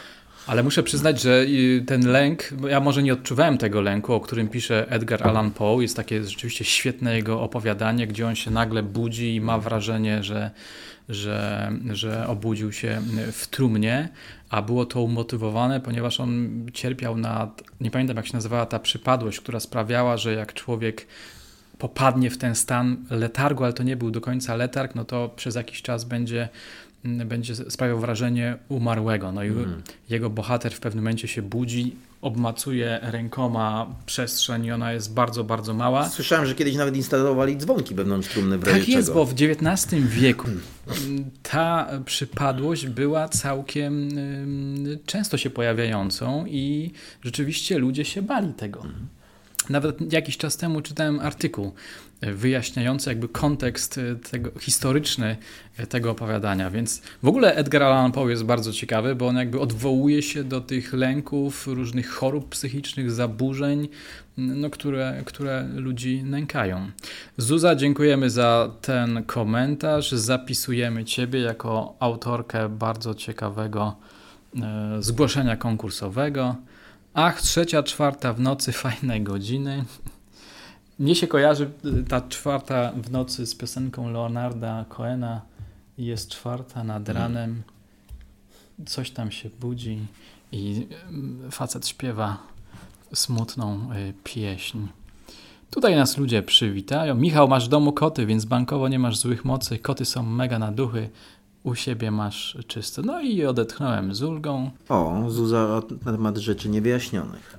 [0.46, 4.48] Ale muszę przyznać, że y, ten lęk, ja może nie odczuwałem tego lęku, o którym
[4.48, 5.82] pisze Edgar Allan Poe.
[5.82, 10.50] Jest takie rzeczywiście świetne jego opowiadanie, gdzie on się nagle budzi i ma wrażenie, że,
[11.08, 14.08] że, że obudził się w trumnie,
[14.50, 19.40] a było to umotywowane, ponieważ on cierpiał na, nie pamiętam jak się nazywała ta przypadłość,
[19.40, 21.06] która sprawiała, że jak człowiek
[21.78, 25.54] popadnie w ten stan letargu, ale to nie był do końca letarg, no to przez
[25.54, 26.48] jakiś czas będzie,
[27.26, 29.32] będzie sprawiał wrażenie umarłego.
[29.32, 29.52] No i
[30.08, 35.74] jego bohater w pewnym momencie się budzi, obmacuje rękoma przestrzeń i ona jest bardzo, bardzo
[35.74, 36.08] mała.
[36.08, 39.18] Słyszałem, że kiedyś nawet instalowali dzwonki wewnątrz trumny w Tak jest, czego.
[39.18, 44.08] bo w XIX wieku mm, ta przypadłość była całkiem
[45.06, 46.90] często się pojawiającą i
[47.22, 48.82] rzeczywiście ludzie się bali tego.
[49.70, 51.72] Nawet jakiś czas temu czytałem artykuł
[52.20, 55.36] wyjaśniający jakby kontekst e, tego, historyczny
[55.76, 59.60] e, tego opowiadania, więc w ogóle Edgar Allan Poe jest bardzo ciekawy, bo on jakby
[59.60, 63.88] odwołuje się do tych lęków, różnych chorób psychicznych, zaburzeń,
[64.36, 66.90] no, które, które ludzi nękają.
[67.36, 70.12] Zuza, dziękujemy za ten komentarz.
[70.12, 73.96] Zapisujemy Ciebie jako autorkę bardzo ciekawego
[74.62, 76.56] e, zgłoszenia konkursowego.
[77.18, 79.84] Ach, trzecia, czwarta w nocy, fajne godziny.
[80.98, 85.40] Mnie się kojarzy y, ta czwarta w nocy z piosenką Leonarda Cohena.
[85.98, 87.62] Jest czwarta nad ranem,
[88.86, 89.98] coś tam się budzi
[90.52, 90.86] i
[91.46, 92.38] y, facet śpiewa
[93.14, 94.78] smutną y, pieśń.
[95.70, 97.14] Tutaj nas ludzie przywitają.
[97.14, 99.78] Michał, masz w domu koty, więc bankowo nie masz złych mocy.
[99.78, 101.10] Koty są mega na duchy.
[101.66, 103.02] U siebie masz czysto.
[103.02, 104.70] No i odetchnąłem z ulgą.
[104.88, 107.58] O, Zuza na temat rzeczy niewyjaśnionych.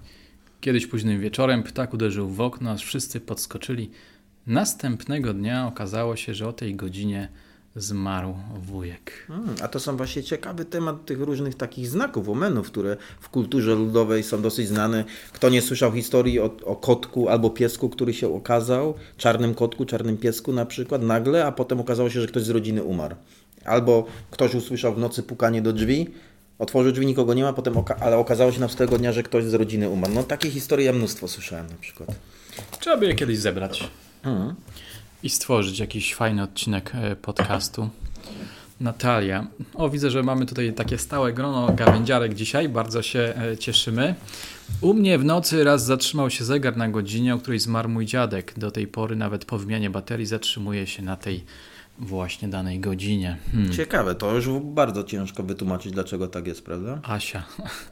[0.62, 3.91] Kiedyś późnym wieczorem ptak uderzył w okno, aż wszyscy podskoczyli.
[4.48, 7.30] Następnego dnia okazało się, że o tej godzinie
[7.76, 9.26] zmarł wujek.
[9.28, 13.76] Hmm, a to są właśnie ciekawy temat tych różnych takich znaków, omenów, które w kulturze
[13.76, 15.06] ludowej są dosyć znane.
[15.34, 20.17] Kto nie słyszał historii o, o kotku albo piesku, który się okazał, czarnym kotku, czarnym
[20.17, 23.15] piesku na przykład, nagle, a potem okazało się, że ktoś z rodziny umarł.
[23.67, 26.08] Albo ktoś usłyszał w nocy pukanie do drzwi,
[26.60, 29.53] otworzył drzwi, nikogo nie ma, potem oka- ale okazało się następnego dnia, że ktoś z
[29.53, 30.13] rodziny umarł.
[30.13, 32.10] No takie historie ja mnóstwo słyszałem na przykład.
[32.80, 33.89] Trzeba by je kiedyś zebrać
[34.23, 34.56] Hmm.
[35.23, 37.89] i stworzyć jakiś fajny odcinek e, podcastu.
[38.82, 39.47] Natalia.
[39.73, 42.69] O, widzę, że mamy tutaj takie stałe grono gawędziarek dzisiaj.
[42.69, 44.15] Bardzo się e, cieszymy.
[44.82, 48.53] U mnie w nocy raz zatrzymał się zegar na godzinie, o której zmarł mój dziadek.
[48.58, 51.43] Do tej pory nawet po wymianie baterii zatrzymuje się na tej
[51.99, 53.38] właśnie danej godzinie.
[53.51, 53.73] Hmm.
[53.73, 56.99] Ciekawe, to już bardzo ciężko wytłumaczyć, dlaczego tak jest, prawda?
[57.03, 57.43] Asia.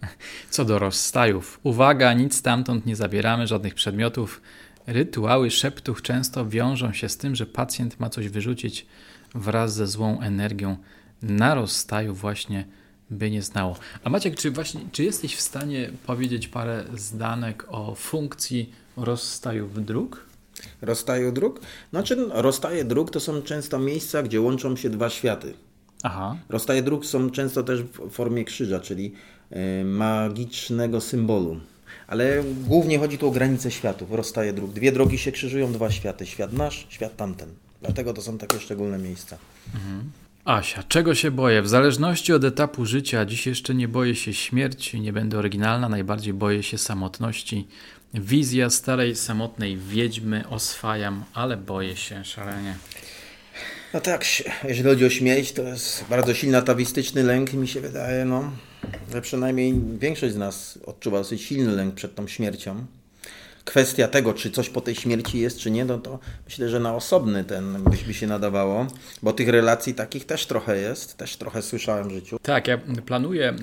[0.50, 1.60] Co do rozstajów.
[1.64, 4.42] Uwaga, nic stamtąd nie zabieramy, żadnych przedmiotów.
[4.88, 8.86] Rytuały szeptów często wiążą się z tym, że pacjent ma coś wyrzucić
[9.36, 10.78] wraz ze złą energią.
[11.22, 12.66] Na rozstaju właśnie
[13.10, 13.76] by nie znało.
[14.04, 20.25] A Maciek, czy właśnie, czy jesteś w stanie powiedzieć parę zdanek o funkcji rozstajów dróg?
[20.82, 21.60] Rozstaju dróg?
[21.92, 25.54] Znaczy, rozstaje dróg to są często miejsca, gdzie łączą się dwa światy.
[26.04, 26.36] Aha.
[26.50, 29.14] Rozstaje dróg są często też w formie krzyża, czyli
[29.52, 31.60] y, magicznego symbolu.
[32.08, 34.72] Ale głównie chodzi tu o granice światów, rozstaje dróg.
[34.72, 36.26] Dwie drogi się krzyżują, dwa światy.
[36.26, 37.50] Świat nasz, świat tamten.
[37.82, 39.38] Dlatego to są takie szczególne miejsca.
[40.46, 41.62] Asia, czego się boję?
[41.62, 46.34] W zależności od etapu życia, dziś jeszcze nie boję się śmierci, nie będę oryginalna, najbardziej
[46.34, 47.68] boję się samotności.
[48.20, 52.76] Wizja starej, samotnej wiedźmy oswajam, ale boję się szalenie.
[53.94, 54.26] No tak,
[54.64, 58.52] jeżeli chodzi o śmierć, to jest bardzo silny atawistyczny lęk, mi się wydaje, no,
[59.14, 62.86] że przynajmniej większość z nas odczuwa dosyć silny lęk przed tą śmiercią.
[63.66, 66.96] Kwestia tego, czy coś po tej śmierci jest, czy nie, no to myślę, że na
[66.96, 68.88] osobny ten byś się nadawało,
[69.24, 72.38] bo tych relacji takich też trochę jest, też trochę słyszałem w życiu.
[72.42, 73.54] Tak, ja planuję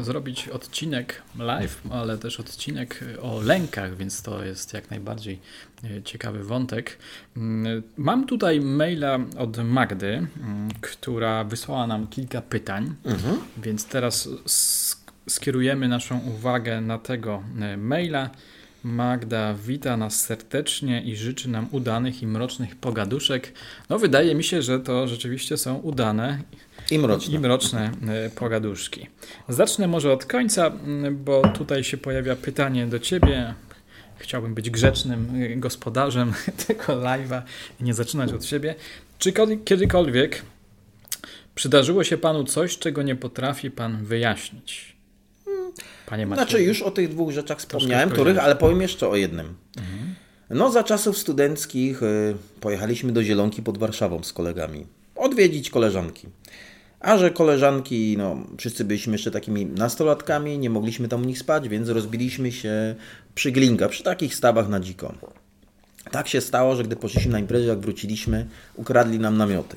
[0.00, 5.40] y, zrobić odcinek live, ale też odcinek o lękach, więc to jest jak najbardziej
[5.84, 6.98] y, ciekawy wątek.
[7.96, 10.26] Mam tutaj maila od Magdy,
[10.80, 13.38] która wysłała nam kilka pytań, mhm.
[13.56, 14.28] więc teraz
[15.28, 17.42] skierujemy naszą uwagę na tego
[17.74, 18.30] y, maila.
[18.88, 23.52] Magda wita nas serdecznie i życzy nam udanych i mrocznych pogaduszek.
[23.88, 26.38] No, wydaje mi się, że to rzeczywiście są udane
[26.90, 29.06] i mroczne, i mroczne e, pogaduszki.
[29.48, 30.72] Zacznę może od końca,
[31.12, 33.54] bo tutaj się pojawia pytanie do ciebie.
[34.16, 36.32] Chciałbym być grzecznym e, gospodarzem
[36.66, 37.42] tego live'a
[37.80, 38.74] i nie zaczynać od siebie.
[39.18, 39.32] Czy
[39.64, 40.42] kiedykolwiek
[41.54, 44.97] przydarzyło się panu coś, czego nie potrafi pan wyjaśnić?
[46.08, 46.48] Panie Macieju.
[46.48, 49.54] Znaczy już o tych dwóch rzeczach wspomniałem, których, ale powiem jeszcze o jednym.
[49.76, 50.14] Mhm.
[50.50, 54.86] No za czasów studenckich y, pojechaliśmy do Zielonki pod Warszawą z kolegami.
[55.16, 56.26] Odwiedzić koleżanki.
[57.00, 61.68] A że koleżanki, no wszyscy byliśmy jeszcze takimi nastolatkami, nie mogliśmy tam u nich spać,
[61.68, 62.94] więc rozbiliśmy się
[63.34, 65.14] przy Glinka, przy takich stawach na dziko.
[66.10, 69.76] Tak się stało, że gdy poszliśmy na imprezę, jak wróciliśmy, ukradli nam namioty.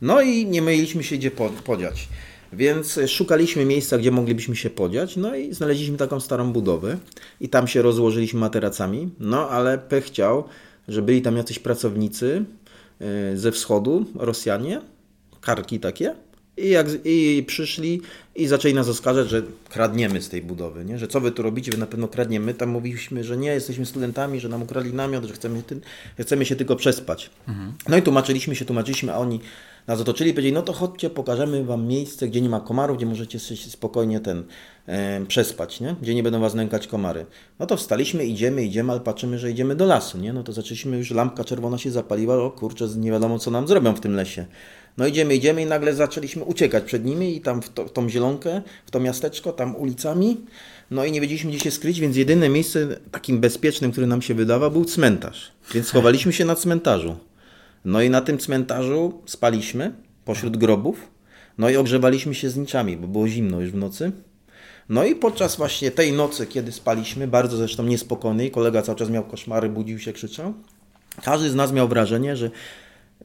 [0.00, 1.30] No i nie mieliśmy się gdzie
[1.64, 2.08] podziać.
[2.52, 6.98] Więc szukaliśmy miejsca, gdzie moglibyśmy się podziać, no i znaleźliśmy taką starą budowę
[7.40, 10.44] i tam się rozłożyliśmy materacami, no ale pech chciał,
[10.88, 12.44] że byli tam jacyś pracownicy
[13.00, 14.80] e, ze wschodu, Rosjanie,
[15.40, 16.14] karki takie,
[16.56, 18.00] i, jak, I przyszli
[18.34, 20.98] i zaczęli nas oskarżać, że kradniemy z tej budowy, nie?
[20.98, 22.54] że co wy tu robicie, wy na pewno kradniemy.
[22.54, 25.62] Tam mówiliśmy, że nie, jesteśmy studentami, że nam ukradli namiot, że chcemy,
[26.20, 27.30] chcemy się tylko przespać.
[27.48, 27.72] Mhm.
[27.88, 29.40] No i tłumaczyliśmy się, tłumaczyliśmy, a oni
[29.86, 33.06] nas otoczyli i powiedzieli, no to chodźcie, pokażemy wam miejsce, gdzie nie ma komarów, gdzie
[33.06, 34.44] możecie się spokojnie ten
[34.86, 35.96] e, przespać, nie?
[36.02, 37.26] gdzie nie będą was nękać komary.
[37.58, 40.32] No to wstaliśmy, idziemy, idziemy, ale patrzymy, że idziemy do lasu, nie?
[40.32, 43.94] No to zaczęliśmy już, lampka czerwona się zapaliła, o kurczę, nie wiadomo co nam zrobią
[43.94, 44.46] w tym lesie.
[44.98, 48.08] No idziemy, idziemy i nagle zaczęliśmy uciekać przed nimi i tam w, to, w tą
[48.08, 50.40] zielonkę, w to miasteczko, tam ulicami.
[50.90, 54.34] No i nie wiedzieliśmy gdzie się skryć, więc jedyne miejsce takim bezpiecznym, które nam się
[54.34, 55.52] wydawał, był cmentarz.
[55.74, 57.16] Więc schowaliśmy się na cmentarzu.
[57.84, 59.92] No i na tym cmentarzu spaliśmy
[60.24, 61.08] pośród grobów.
[61.58, 64.12] No i ogrzewaliśmy się z niczami, bo było zimno już w nocy.
[64.88, 69.24] No i podczas właśnie tej nocy, kiedy spaliśmy, bardzo zresztą niespokojnej, kolega cały czas miał
[69.24, 70.54] koszmary, budził się, krzyczał.
[71.22, 72.50] Każdy z nas miał wrażenie, że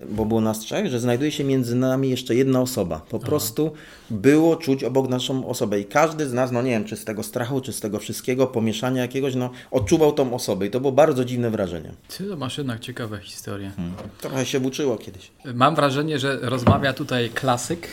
[0.10, 3.02] bo było nas trzech, że znajduje się między nami jeszcze jedna osoba.
[3.10, 3.26] Po Aha.
[3.26, 3.72] prostu
[4.10, 7.24] było czuć obok naszą osobę i każdy z nas, no nie wiem, czy z tego
[7.24, 11.26] strachu, czy z tego wszystkiego, pomieszania jakiegoś, no odczuwał tą osobę i to było bardzo
[11.26, 11.92] dziwne wrażenie.
[12.18, 13.72] Ty to masz jednak ciekawe historie.
[13.76, 13.96] Hmm.
[14.22, 15.32] Trochę się uczyło kiedyś.
[15.54, 17.88] Mam wrażenie, że rozmawia tutaj klasyk,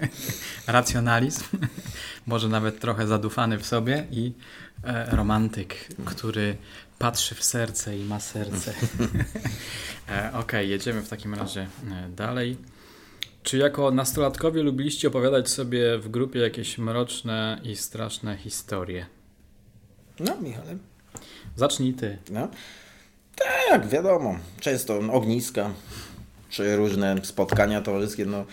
[0.66, 1.44] racjonalizm,
[2.26, 4.32] może nawet trochę zadufany w sobie i
[4.84, 6.56] e, romantyk, który
[7.00, 8.72] patrzy w serce i ma serce.
[10.08, 11.60] e, Okej, okay, jedziemy w takim razie
[11.90, 12.56] e, dalej.
[13.42, 19.06] Czy jako nastolatkowie lubiliście opowiadać sobie w grupie jakieś mroczne i straszne historie?
[20.20, 20.76] No, Michale.
[21.56, 22.18] Zacznij ty.
[22.30, 22.48] No.
[23.68, 24.38] Tak, wiadomo.
[24.60, 25.70] Często ogniska,
[26.50, 28.26] czy różne spotkania towarzyskie.
[28.26, 28.44] No,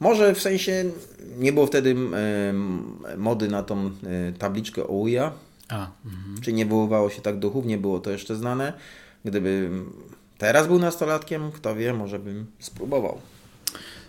[0.00, 0.84] może w sensie
[1.38, 3.92] nie było wtedy y, mody na tą y,
[4.38, 5.32] tabliczkę OUJA,
[5.68, 6.40] a, mhm.
[6.42, 8.72] Czy nie wywoływało się tak duchów, nie było to jeszcze znane.
[9.24, 9.70] Gdyby
[10.38, 13.20] teraz był nastolatkiem, kto wie, może bym spróbował.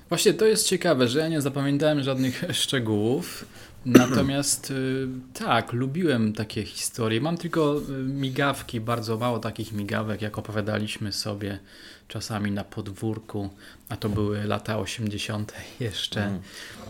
[0.09, 3.45] Właśnie to jest ciekawe, że ja nie zapamiętałem żadnych szczegółów.
[3.87, 7.21] Natomiast y, tak, lubiłem takie historie.
[7.21, 11.59] Mam tylko y, migawki, bardzo mało takich migawek, jak opowiadaliśmy sobie
[12.07, 13.49] czasami na podwórku,
[13.89, 15.53] a to były lata 80.
[15.79, 16.41] jeszcze, mm.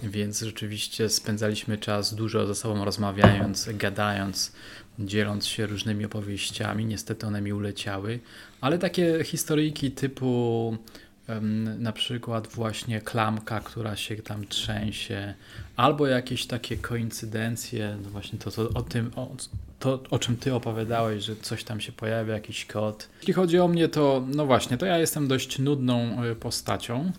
[0.04, 4.52] więc rzeczywiście spędzaliśmy czas dużo ze sobą rozmawiając, gadając,
[5.00, 6.86] dzieląc się różnymi opowieściami.
[6.86, 8.20] Niestety one mi uleciały,
[8.62, 10.78] ale takie historyjki typu
[11.80, 15.34] na przykład właśnie klamka, która się tam trzęsie,
[15.76, 19.36] albo jakieś takie koincydencje, no właśnie to, to o tym, o,
[19.80, 23.10] to o czym ty opowiadałeś, że coś tam się pojawia, jakiś kod.
[23.20, 27.12] Jeśli chodzi o mnie, to no właśnie, to ja jestem dość nudną e, postacią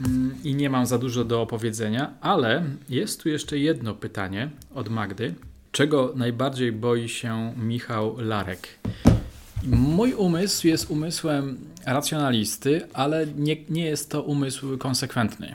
[0.00, 4.88] mm, i nie mam za dużo do opowiedzenia, ale jest tu jeszcze jedno pytanie od
[4.88, 5.34] Magdy.
[5.72, 8.68] Czego najbardziej boi się Michał Larek?
[9.66, 15.54] Mój umysł jest umysłem racjonalisty, ale nie, nie jest to umysł konsekwentny.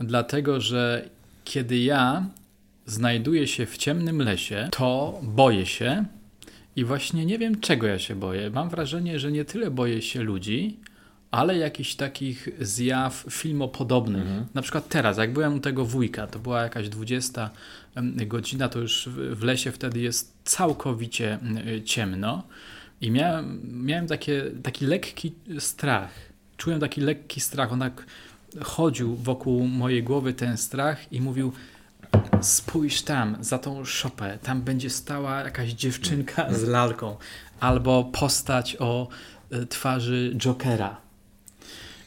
[0.00, 1.08] Dlatego, że
[1.44, 2.26] kiedy ja
[2.86, 6.04] znajduję się w ciemnym lesie, to boję się
[6.76, 8.50] i właśnie nie wiem, czego ja się boję.
[8.50, 10.76] Mam wrażenie, że nie tyle boję się ludzi,
[11.30, 14.22] ale jakichś takich zjaw filmopodobnych.
[14.22, 14.46] Mhm.
[14.54, 17.50] Na przykład teraz, jak byłem u tego wujka, to była jakaś 20
[18.26, 21.38] godzina, to już w lesie wtedy jest całkowicie
[21.84, 22.42] ciemno.
[23.00, 26.10] I miałem, miałem takie, taki lekki strach.
[26.56, 27.72] Czułem taki lekki strach.
[27.72, 28.06] On tak
[28.62, 31.52] chodził wokół mojej głowy ten strach i mówił
[32.40, 37.16] spójrz tam, za tą szopę, tam będzie stała jakaś dziewczynka z lalką
[37.60, 39.08] albo postać o
[39.50, 40.96] e, twarzy Jokera.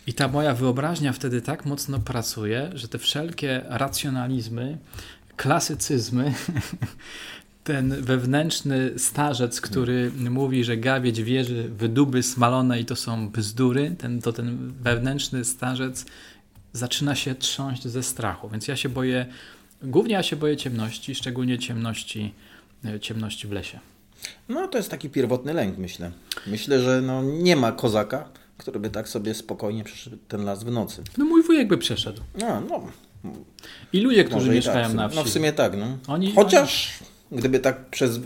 [0.08, 4.77] I ta moja wyobraźnia wtedy tak mocno pracuje, że te wszelkie racjonalizmy,
[5.36, 6.34] klasycyzmy,
[7.63, 14.21] ten wewnętrzny starzec, który mówi, że gawieć wieży wyduby smalone i to są bzdury, ten,
[14.21, 16.06] to ten wewnętrzny starzec
[16.74, 18.50] zaczyna się trząść ze strachu.
[18.50, 19.26] Więc ja się boję,
[19.84, 22.34] głównie ja się boję ciemności, szczególnie ciemności,
[22.86, 23.80] e, ciemności w lesie.
[24.50, 26.12] No to jest taki pierwotny lęk, myślę.
[26.47, 30.71] Myślę, że no, nie ma kozaka, który by tak sobie spokojnie przeszedł ten las w
[30.71, 31.04] nocy.
[31.17, 32.21] No mój wujek by przeszedł.
[32.39, 32.88] No, no.
[33.93, 34.95] I ludzie, którzy Może mieszkają tak.
[34.95, 35.17] na wsi.
[35.17, 35.97] No w sumie tak, no.
[36.08, 36.89] Oni- Chociaż
[37.32, 38.20] gdyby tak przez...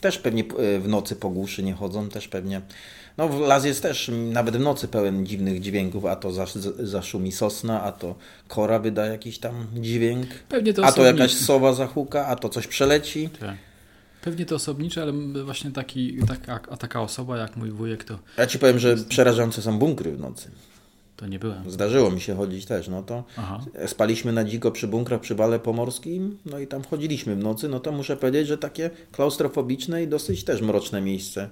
[0.00, 2.60] Też pewnie e, w nocy po głuszy nie chodzą, też pewnie...
[3.18, 7.32] No w las jest też nawet w nocy pełen dziwnych dźwięków, a to zasz, zaszumi
[7.32, 8.14] sosna, a to
[8.48, 12.66] kora wyda jakiś tam dźwięk, Pewnie to a to jakaś sowa zahuka, a to coś
[12.66, 13.28] przeleci.
[13.40, 13.56] Tak.
[14.22, 15.12] Pewnie to osobnicze, ale
[15.44, 19.62] właśnie taki, taka, a taka osoba jak mój wujek to, Ja ci powiem, że przerażające
[19.62, 20.50] są bunkry w nocy.
[21.16, 21.70] To nie byłem.
[21.70, 23.60] Zdarzyło mi się chodzić też, no to Aha.
[23.86, 27.80] spaliśmy na dziko przy bunkrach przy Wale Pomorskim, no i tam chodziliśmy w nocy, no
[27.80, 31.48] to muszę powiedzieć, że takie klaustrofobiczne i dosyć też mroczne miejsce.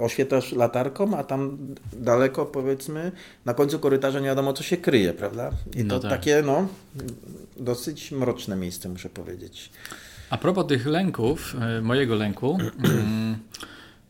[0.00, 1.58] Oświetlasz latarką, a tam
[1.92, 3.12] daleko powiedzmy,
[3.44, 5.50] na końcu korytarza nie wiadomo co się kryje, prawda?
[5.76, 6.10] I No to tak.
[6.10, 6.68] takie, no,
[7.56, 9.70] dosyć mroczne miejsce muszę powiedzieć.
[10.30, 13.36] A propos tych lęków, e, mojego lęku, mm,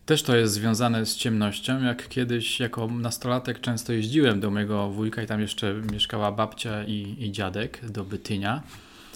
[0.06, 1.82] też to jest związane z ciemnością.
[1.82, 7.16] Jak kiedyś jako nastolatek często jeździłem do mojego wujka i tam jeszcze mieszkała babcia i,
[7.18, 8.62] i dziadek do Bytynia.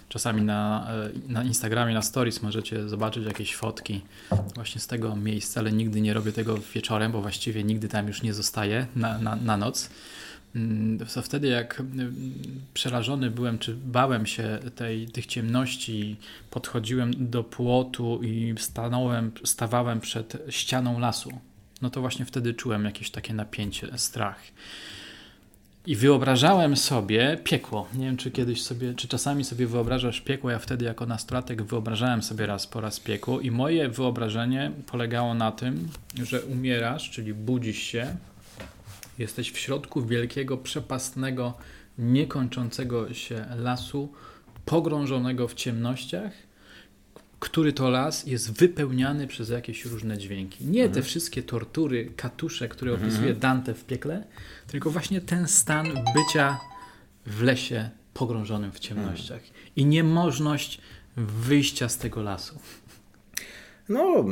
[0.09, 0.89] Czasami na,
[1.29, 4.01] e, na Instagramie, na stories możecie zobaczyć jakieś fotki
[4.55, 8.23] właśnie z tego miejsca, ale nigdy nie robię tego wieczorem, bo właściwie nigdy tam już
[8.23, 9.91] nie zostaję na, na, na noc.
[10.57, 12.35] Mm, To wtedy, jak mm,
[12.75, 16.17] przerażony byłem, czy bałem się tej, tych ciemności,
[16.51, 21.31] podchodziłem do płotu i stanąłem, stawałem przed ścianą lasu,
[21.83, 24.41] no to właśnie wtedy czułem jakieś takie napięcie, strach.
[25.87, 27.89] I wyobrażałem sobie piekło.
[27.95, 30.51] Nie wiem, czy kiedyś sobie, czy czasami sobie wyobrażasz piekło.
[30.51, 35.53] Ja wtedy jako nastolatek wyobrażałem sobie raz po raz piekło i moje wyobrażenie polegało na
[35.53, 35.89] tym,
[36.23, 38.17] że umierasz, czyli budzisz się,
[39.21, 41.55] Jesteś w środku wielkiego, przepastnego,
[41.99, 44.13] niekończącego się lasu,
[44.65, 46.33] pogrążonego w ciemnościach,
[47.41, 50.65] który to las jest wypełniany przez jakieś różne dźwięki.
[50.65, 54.25] Nie te wszystkie tortury, katusze, które opisuje Dante w piekle,
[54.67, 56.61] tylko właśnie ten stan bycia
[57.27, 59.41] w lesie pogrążonym w ciemnościach
[59.77, 60.81] i niemożność
[61.17, 62.59] wyjścia z tego lasu.
[63.89, 64.25] No,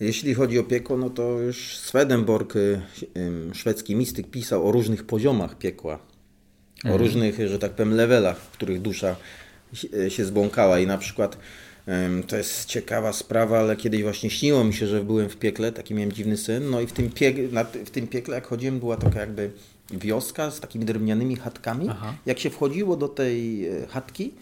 [0.00, 2.80] jeśli chodzi o piekło, no to już Swedenborg, y,
[3.54, 5.98] szwedzki mistyk, pisał o różnych poziomach piekła.
[6.84, 9.16] O różnych, że tak powiem, levelach, w których dusza
[9.72, 10.78] się- się zbłąkała.
[10.78, 11.38] I na przykład
[12.26, 15.94] to jest ciekawa sprawa, ale kiedyś właśnie śniło mi się, że byłem w piekle, taki
[15.94, 16.70] miałem dziwny sen.
[16.70, 19.50] No i w tym, piek- na, w tym piekle, jak chodziłem, była taka jakby
[19.90, 21.86] wioska z takimi drewnianymi chatkami.
[21.90, 22.14] Aha.
[22.26, 24.34] Jak się wchodziło do tej e, chatki,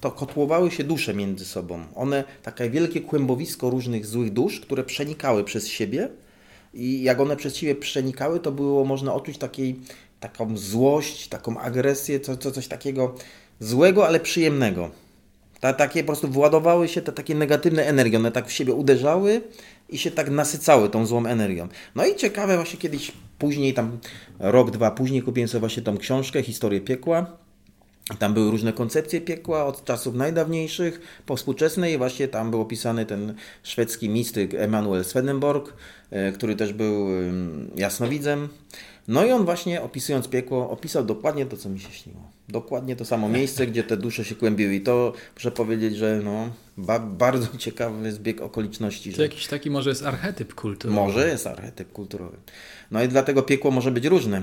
[0.00, 1.84] to kotłowały się dusze między sobą.
[1.94, 6.08] One, takie wielkie kłębowisko różnych złych dusz, które przenikały przez siebie
[6.74, 9.80] i jak one przez siebie przenikały, to było można odczuć takiej,
[10.20, 13.14] taką złość, taką agresję, co, co, coś takiego
[13.60, 14.90] złego, ale przyjemnego.
[15.60, 19.40] Ta, takie po prostu wyładowały się te takie negatywne energie, one tak w siebie uderzały
[19.88, 21.68] i się tak nasycały tą złą energią.
[21.94, 23.98] No i ciekawe właśnie kiedyś później, tam
[24.38, 27.36] rok, dwa później kupiłem sobie właśnie tą książkę Historię piekła.
[28.18, 33.06] Tam były różne koncepcje piekła od czasów najdawniejszych po współczesne i właśnie tam był opisany
[33.06, 35.72] ten szwedzki mistyk Emanuel Swedenborg,
[36.10, 37.06] e, który też był
[37.76, 38.48] jasnowidzem.
[39.08, 42.30] No i on właśnie opisując piekło opisał dokładnie to, co mi się śniło.
[42.48, 46.48] Dokładnie to samo miejsce, gdzie te dusze się kłębiły i to muszę powiedzieć, że no,
[46.76, 49.10] ba bardzo ciekawy zbieg okoliczności.
[49.10, 51.00] To Że jakiś taki może jest archetyp kulturowy.
[51.00, 52.36] może jest archetyp kulturowy.
[52.90, 54.42] No i dlatego piekło może być różne.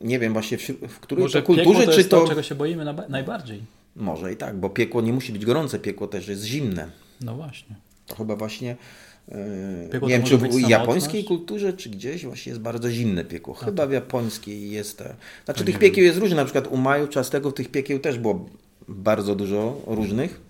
[0.00, 2.28] Nie wiem właśnie w, w której Może to kulturze, to czy to, to...
[2.28, 3.62] czego się boimy najbardziej.
[3.96, 6.90] Może i tak, bo piekło nie musi być gorące, piekło też jest zimne.
[7.20, 7.76] No właśnie.
[8.06, 8.76] To chyba właśnie,
[9.28, 9.36] yy,
[9.92, 13.54] Piekło nie wiem czy w japońskiej kulturze, czy gdzieś właśnie jest bardzo zimne piekło.
[13.54, 15.14] Chyba w japońskiej jest te...
[15.44, 18.46] Znaczy To tych piekieł jest różne, na przykład u Maju Czastego tych piekieł też było
[18.88, 20.40] bardzo dużo różnych.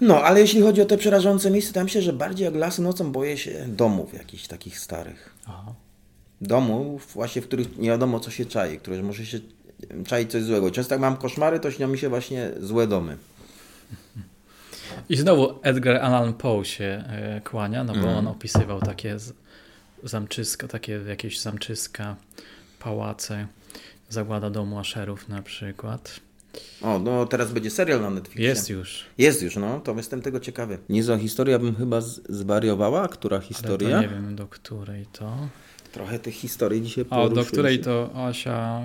[0.00, 3.12] No, ale jeśli chodzi o te przerażające miejsca, ja myślę, że bardziej jak lasy nocą
[3.12, 5.34] boję się domów jakichś takich starych.
[5.46, 5.74] Aha.
[6.40, 9.38] Domów właśnie, w których nie wiadomo co się czai, które może się
[10.06, 10.70] czaić coś złego.
[10.70, 13.16] Często jak mam koszmary, to śnią mi się właśnie złe domy.
[15.08, 18.16] I znowu Edgar Allan Poe się e, kłania, no bo Mm.
[18.16, 19.16] on opisywał takie
[20.02, 22.16] zamczyska, takie jakieś zamczyska,
[22.78, 23.46] pałace,
[24.08, 26.20] zagłada domu Asherów na przykład.
[26.82, 28.44] O, no teraz będzie serial na Netflixie.
[28.44, 29.04] Jest już.
[29.18, 30.78] Jest już, no, to jestem tego ciekawy.
[30.88, 33.96] Niezła historia bym chyba zwariowała, która historia?
[33.96, 35.36] to nie wiem do której to.
[35.92, 38.80] Trochę tych historii dzisiaj O, do której to Asia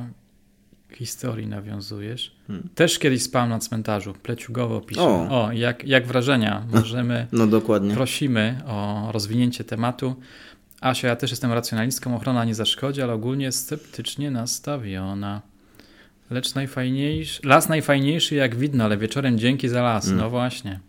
[0.93, 2.35] historii nawiązujesz.
[2.47, 2.69] Hmm.
[2.75, 4.13] Też kiedyś spałem na cmentarzu.
[4.13, 5.01] Pleciugowo pisze.
[5.01, 5.43] O.
[5.45, 6.63] O, jak, jak wrażenia?
[6.73, 7.93] Możemy, No dokładnie.
[7.95, 10.15] prosimy o rozwinięcie tematu.
[10.81, 15.41] Asia, ja też jestem racjonalistką, ochrona nie zaszkodzi, ale ogólnie sceptycznie nastawiona.
[16.29, 20.07] Lecz najfajniejszy, las najfajniejszy jak widno, ale wieczorem dzięki za las.
[20.11, 20.79] No właśnie.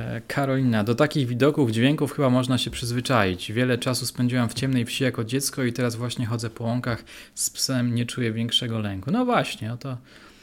[0.00, 3.52] E, Karolina, do takich widoków, dźwięków chyba można się przyzwyczaić.
[3.52, 7.50] Wiele czasu spędziłam w ciemnej wsi jako dziecko i teraz właśnie chodzę po łąkach z
[7.50, 9.10] psem, nie czuję większego lęku.
[9.10, 9.96] No właśnie, o to,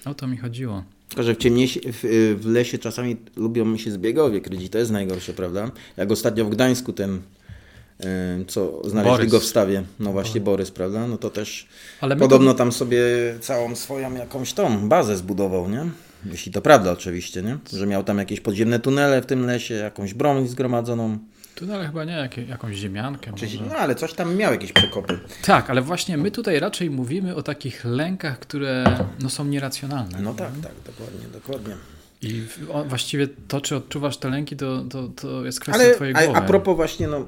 [0.05, 0.83] o to mi chodziło.
[1.09, 4.69] Tylko, że w, ciemniejsi, w, w lesie czasami lubią mi się zbiegowie kryć.
[4.69, 5.71] To jest najgorsze, prawda?
[5.97, 9.83] Jak ostatnio w Gdańsku ten, y, co znaleźli go w stawie.
[9.99, 11.07] No właśnie, Borys, prawda?
[11.07, 11.67] No to też
[12.01, 12.99] Ale podobno tam sobie
[13.41, 15.85] całą swoją jakąś tą bazę zbudował, nie?
[16.25, 17.57] Jeśli to prawda oczywiście, nie?
[17.73, 21.17] Że miał tam jakieś podziemne tunele w tym lesie, jakąś broń zgromadzoną.
[21.55, 25.19] tunele chyba nie, jak, jakąś ziemiankę Czyli, no ale coś tam miał, jakieś przekopy.
[25.45, 28.83] Tak, ale właśnie my tutaj raczej mówimy o takich lękach, które
[29.19, 30.21] no, są nieracjonalne.
[30.21, 31.73] No tak, tak, dokładnie, dokładnie.
[32.21, 32.43] I
[32.87, 36.39] właściwie to, czy odczuwasz te lęki, to, to, to jest kwestia Ale twojej a, głowy.
[36.39, 37.27] a propos właśnie, no, ym,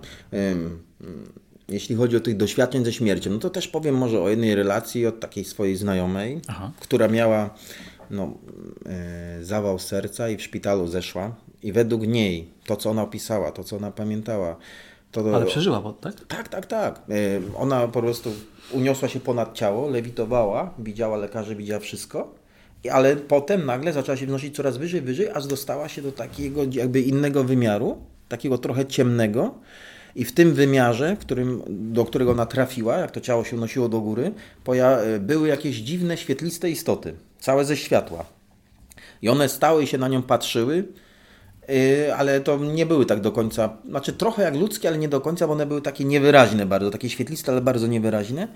[1.02, 1.34] ym,
[1.70, 5.06] jeśli chodzi o tych doświadczeń ze śmiercią, no to też powiem może o jednej relacji
[5.06, 6.72] od takiej swojej znajomej, Aha.
[6.80, 7.50] która miała
[8.12, 8.34] no,
[9.40, 11.36] y, zawał serca i w szpitalu zeszła.
[11.64, 14.56] I według niej, to co ona opisała, to co ona pamiętała,
[15.12, 16.26] to Ale przeżyła, bo, tak?
[16.28, 17.02] tak, tak, tak.
[17.10, 18.32] Y, Ona po prostu
[18.72, 22.36] uniosła się ponad ciało, lewitowała, widziała lekarzy, widziała wszystko.
[22.92, 27.02] Ale potem nagle zaczęła się wnosić coraz wyżej, wyżej, aż dostała się do takiego jakby
[27.02, 27.98] innego wymiaru,
[28.30, 29.54] takiego trochę ciemnego.
[30.16, 33.90] I w tym wymiarze, w którym, do którego ona trafiła, jak to ciało się unosiło
[33.90, 34.32] do góry,
[35.20, 38.26] były jakieś dziwne, świetliste istoty, całe ze światła.
[39.22, 40.84] I one stały i się na nią patrzyły,
[41.70, 45.22] Yy, ale to nie były tak do końca, znaczy trochę jak ludzkie, ale nie do
[45.22, 48.48] końca, bo one były takie niewyraźne bardzo, takie świetliste, ale bardzo niewyraźne.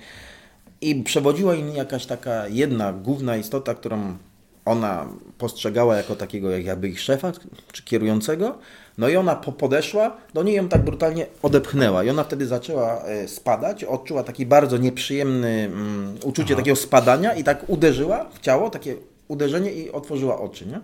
[0.82, 4.18] I przewodziła im jakaś taka jedna główna istota, którą
[4.66, 5.08] ona
[5.38, 7.32] postrzegała jako takiego jak jakby ich szefa
[7.72, 8.58] czy kierującego.
[8.98, 13.04] No i ona po- podeszła, do niej ją tak brutalnie odepchnęła i ona wtedy zaczęła
[13.06, 18.70] e, spadać, odczuła taki bardzo nieprzyjemny mm, uczucie takiego spadania i tak uderzyła w ciało,
[18.70, 18.96] takie
[19.28, 20.80] uderzenie i otworzyła oczy, nie?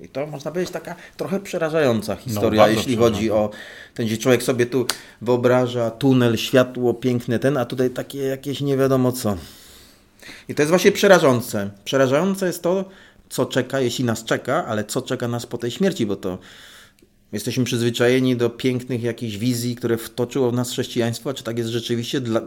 [0.00, 3.50] I to można powiedzieć taka trochę przerażająca historia, bardzo jeśli chodzi o
[3.94, 4.86] ten, gdzie człowiek sobie tu
[5.22, 9.36] wyobraża tunel, światło, piękne ten, a tutaj takie jakieś nie wiadomo co.
[10.48, 11.70] I to jest właśnie przerażące.
[11.84, 12.84] Przerażające jest to,
[13.28, 16.38] co czeka, jeśli nas czeka, ale co czeka nas po tej śmierci, bo to
[17.32, 21.70] jesteśmy przyzwyczajeni do pięknych jakichś wizji, które wtoczyło w nas chrześcijaństwo, a czy tak jest
[21.70, 22.40] rzeczywiście dla...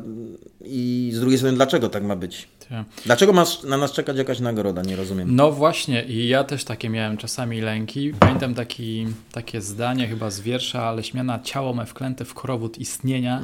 [0.66, 2.48] i z drugiej strony dlaczego tak ma być?
[2.70, 2.86] Tak.
[3.06, 4.82] Dlaczego ma na nas czekać jakaś nagroda?
[4.82, 5.36] Nie rozumiem.
[5.36, 8.14] No właśnie, i ja też takie miałem czasami lęki.
[8.20, 13.42] Pamiętam taki, takie zdanie chyba z wiersza Leśmiana, ciało me wklęte w korowód istnienia.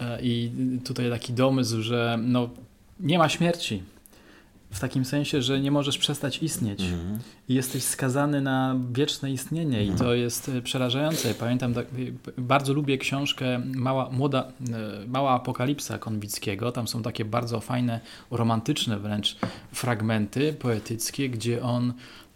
[0.00, 0.52] E, I
[0.84, 2.50] tutaj taki domysł, że no,
[3.00, 3.82] nie ma śmierci.
[4.70, 6.82] W takim sensie, że nie możesz przestać istnieć.
[7.48, 11.34] I jesteś skazany na wieczne istnienie i to jest e, przerażające.
[11.34, 16.72] Pamiętam, tak, e, bardzo lubię książkę Mała, młoda, e, Mała Apokalipsa Konwickiego.
[16.72, 19.36] Tam są takie bardzo fajne, romantyczne wręcz
[19.72, 21.92] fragmenty poetyckie, gdzie on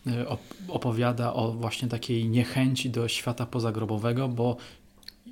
[0.06, 0.38] op-
[0.68, 4.56] opowiada o właśnie takiej niechęci do świata pozagrobowego, bo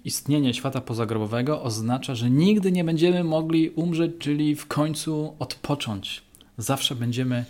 [0.05, 6.23] istnienie świata pozagrobowego oznacza, że nigdy nie będziemy mogli umrzeć, czyli w końcu odpocząć.
[6.59, 7.45] Zawsze będziemy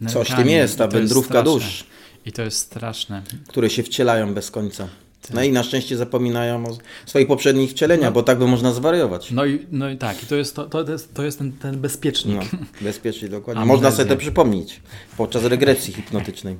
[0.00, 0.36] Coś w nękani.
[0.48, 1.84] tym jest, ta wędrówka dusz.
[2.26, 3.22] I to jest straszne.
[3.48, 4.88] które się wcielają bez końca.
[5.22, 5.34] Tak.
[5.34, 9.30] No i na szczęście zapominają o swoich poprzednich wcieleniach, bo tak by można zwariować.
[9.30, 11.80] No i, no i tak, i to jest, to, to jest, to jest ten, ten
[11.80, 12.52] bezpiecznik.
[12.52, 13.60] No, bezpiecznie, dokładnie.
[13.62, 13.76] Amnezja.
[13.82, 14.80] Można sobie to przypomnieć
[15.16, 16.56] podczas regresji hipnotycznej.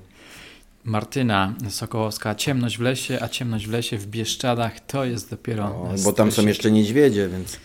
[0.85, 5.95] Martyna Sokołowska, ciemność w lesie, a ciemność w lesie w Bieszczadach to jest dopiero O,
[6.05, 7.59] bo tam są jeszcze niedźwiedzie, więc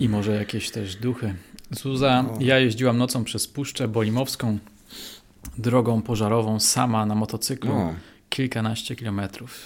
[0.00, 1.34] I może jakieś też duchy.
[1.70, 4.58] Zuza, ja jeździłam nocą przez Puszczę Bolimowską
[5.58, 7.74] drogą pożarową sama na motocyklu.
[7.74, 7.94] no,
[8.28, 9.60] Kilkanaście kilometrów.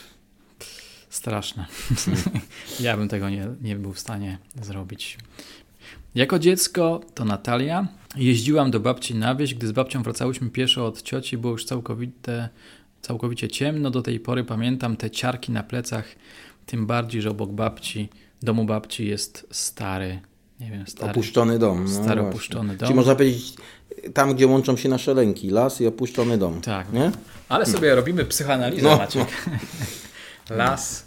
[1.11, 1.67] Straszne.
[2.81, 5.19] ja bym tego nie, nie był w stanie zrobić.
[6.15, 7.87] Jako dziecko to Natalia.
[8.17, 9.55] Jeździłam do babci na wieś.
[9.55, 12.49] Gdy z babcią wracałyśmy pieszo od cioci, było już całkowite,
[13.03, 13.91] całkowicie ciemno.
[13.91, 16.05] Do tej pory pamiętam te ciarki na plecach.
[16.67, 18.09] Tym bardziej, że obok babci,
[18.43, 20.21] domu babci jest stary
[20.61, 21.11] Nie wiem, stary.
[21.11, 21.85] Opuszczony dom.
[21.85, 22.23] No Stary właśnie.
[22.29, 22.87] opuszczony dom.
[22.87, 23.55] Czyli można powiedzieć
[24.15, 25.51] tam, gdzie łączą się nasze ręki.
[25.51, 26.61] Las i opuszczony dom.
[26.61, 26.93] Tak.
[26.93, 27.11] Nie?
[27.49, 28.97] Ale sobie robimy psychoanalizę, No.
[28.97, 29.29] Maciek.
[30.51, 31.07] Las,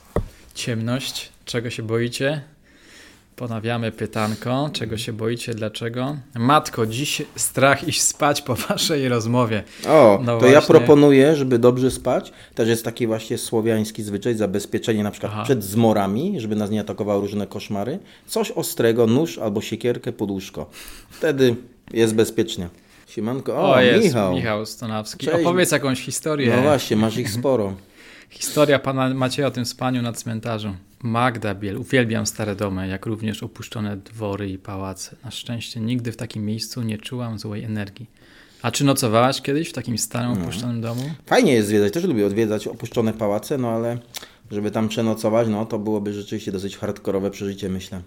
[0.56, 2.42] ciemność, czego się boicie?
[3.40, 6.16] Ponawiamy pytanko, czego się boicie, dlaczego?
[6.36, 9.64] Matko, dziś strach iść spać po waszej rozmowie.
[9.88, 10.76] O, No to ja właśnie.
[10.76, 12.32] proponuję, żeby dobrze spać.
[12.56, 15.44] Też jest taki właśnie słowiański zwyczaj, zabezpieczenie na przykład Aha.
[15.44, 18.00] przed zmorami, żeby nas nie atakowały różne koszmary.
[18.28, 20.70] Coś ostrego, nóż albo siekierkę pod łóżko.
[21.10, 21.56] Wtedy
[21.94, 22.70] jest bezpiecznie.
[23.08, 24.34] Siemanko, o, O, jest Michał.
[24.34, 25.26] Michał Stonawski.
[25.26, 25.40] Cześć.
[25.46, 26.54] Opowiedz jakąś historię.
[26.56, 27.74] No właśnie, masz ich sporo.
[28.30, 30.76] Historia pana Macieja o tym spaniu na cmentarzu.
[31.04, 31.78] Magda Biel.
[31.78, 35.16] Uwielbiam stare domy, jak również opuszczone dwory i pałace.
[35.24, 38.10] Na szczęście nigdy w takim miejscu nie czułam złej energii.
[38.62, 41.02] A czy nocowałaś kiedyś w takim starym, opuszczonym domu?
[41.26, 43.98] Fajnie jest zwiedzać, też lubię odwiedzać opuszczone pałace, no ale
[44.52, 48.02] żeby tam przenocować, no to byłoby rzeczywiście dosyć hardkorowe przeżycie, myślę.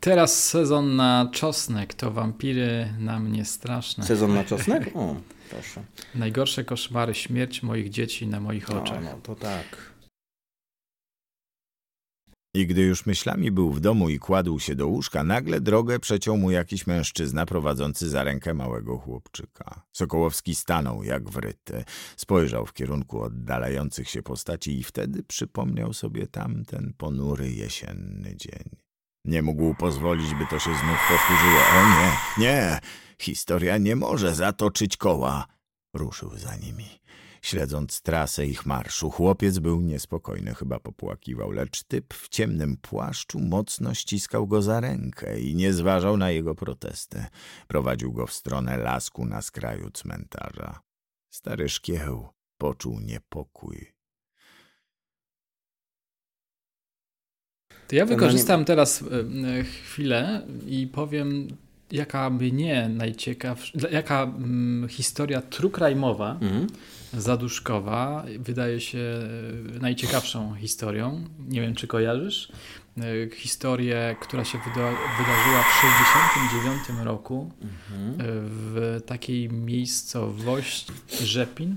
[0.00, 1.94] Teraz sezon na czosnek.
[1.94, 4.04] To wampiry na mnie straszne.
[4.04, 4.90] Sezon na czosnek?
[4.94, 5.14] O,
[5.52, 5.84] proszę.
[6.14, 9.04] Najgorsze koszmary, śmierć moich dzieci na moich No, oczach.
[9.04, 9.92] no to tak.
[12.54, 16.36] I gdy już myślami był w domu i kładł się do łóżka, nagle drogę przeciął
[16.36, 19.82] mu jakiś mężczyzna prowadzący za rękę małego chłopczyka.
[19.92, 21.84] Sokołowski stanął jak wryty,
[22.16, 28.70] spojrzał w kierunku oddalających się postaci i wtedy przypomniał sobie tamten ponury jesienny dzień.
[29.24, 31.60] Nie mógł pozwolić, by to się znów powtórzyło.
[31.76, 32.12] O nie,
[32.46, 32.78] nie,
[33.22, 35.46] historia nie może zatoczyć koła.
[35.94, 37.02] Ruszył za nimi.
[37.42, 43.94] Śledząc trasę ich marszu, chłopiec był niespokojny, chyba popłakiwał, lecz typ w ciemnym płaszczu mocno
[43.94, 47.24] ściskał go za rękę i nie zważał na jego protesty.
[47.68, 50.80] Prowadził go w stronę lasku na skraju cmentarza.
[51.30, 53.92] Stary szkieł poczuł niepokój.
[57.88, 59.04] To ja wykorzystam teraz e,
[59.58, 61.48] e, chwilę i powiem,
[61.92, 66.66] jaka by nie najciekawsza, jaka mm, historia trukrajmowa, Mhm.
[67.12, 71.24] zaduszkowa wydaje się e, najciekawszą historią.
[71.48, 72.48] Nie wiem, czy kojarzysz.
[72.98, 73.02] E,
[73.36, 78.10] Historię, która się wyda wydarzyła w 1969 roku Mhm.
[78.12, 78.14] e,
[78.44, 81.76] w takiej miejscowości Rzepin.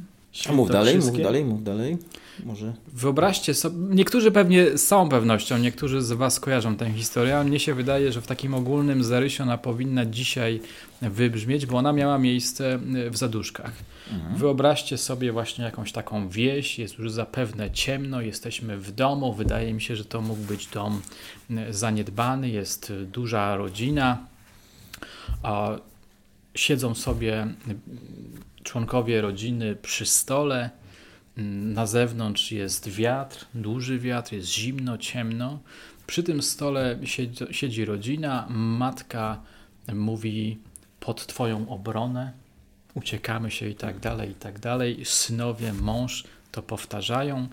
[0.49, 1.23] A mów dalej, mów Świętokrzyskie.
[1.23, 1.97] dalej, mów dalej.
[2.43, 2.73] Może.
[2.93, 7.59] Wyobraźcie sobie, niektórzy pewnie z całą pewnością, niektórzy z Was kojarzą tę historię, a mnie
[7.59, 10.61] się wydaje, że w takim ogólnym zarysie ona powinna dzisiaj
[11.01, 13.71] wybrzmieć, bo ona miała miejsce y, w Zaduszkach.
[14.35, 19.81] Wyobraźcie sobie właśnie jakąś taką wieś, jest już zapewne ciemno, jesteśmy w domu, wydaje mi
[19.81, 21.01] się, że to mógł być dom
[21.51, 24.17] y, zaniedbany, jest y, duża rodzina,
[25.43, 25.69] a
[26.55, 27.47] siedzą sobie
[28.65, 30.69] członkowie rodziny przy stole,
[31.37, 35.59] Mm, Na zewnątrz jest wiatr, duży wiatr, jest zimno, ciemno.
[36.07, 39.41] Przy tym stole siedzi, siedzi rodzina, matka
[39.93, 40.57] mówi
[40.99, 42.31] pod Twoją obronę,
[42.93, 45.05] uciekamy się i tak dalej, i tak dalej.
[45.05, 46.23] Synowie, mąż
[46.55, 47.47] to powtarzają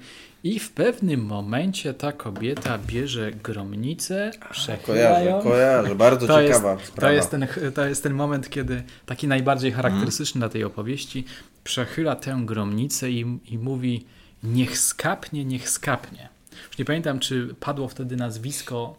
[0.44, 5.94] i w pewnym momencie ta kobieta bierze gromnicę, przechyla Kojarzę, kojarzę.
[5.94, 7.12] Bardzo To jest, ciekawa to, sprawa.
[7.12, 11.24] jest ten, to jest ten moment, kiedy taki najbardziej charakterystyczny dla tej opowieści
[11.64, 14.06] przechyla tę gromnicę i, i mówi
[14.42, 16.28] niech skapnie, niech skapnie.
[16.68, 18.96] Już nie pamiętam, czy padło wtedy nazwisko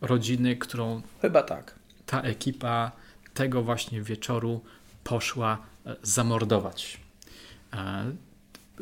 [0.00, 1.74] rodziny, którą Chyba tak.
[2.06, 2.92] ta ekipa
[3.34, 4.60] tego właśnie wieczoru
[5.04, 7.00] poszła e, zamordować.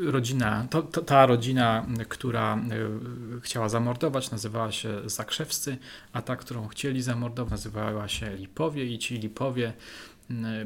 [0.09, 2.61] E, Rodzina, to, to, ta rodzina, która e,
[3.41, 5.77] chciała zamordować, nazywała się Zakrzewscy,
[6.13, 9.73] a ta, którą chcieli zamordować, nazywała się Lipowie i ci Lipowie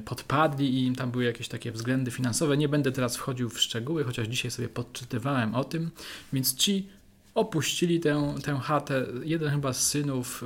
[0.04, 2.56] podpadli i im tam były jakieś takie względy finansowe.
[2.56, 5.90] Nie będę teraz wchodził w szczegóły, chociaż dzisiaj sobie podczytywałem o tym,
[6.32, 6.88] więc ci
[7.34, 9.06] opuścili tę, tę chatę.
[9.22, 10.44] Jeden chyba z synów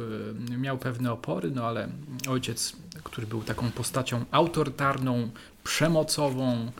[0.51, 1.89] y, miał pewne opory, no ale
[2.29, 5.31] ojciec, który był taką postacią autorytarną,
[5.65, 6.73] przemocową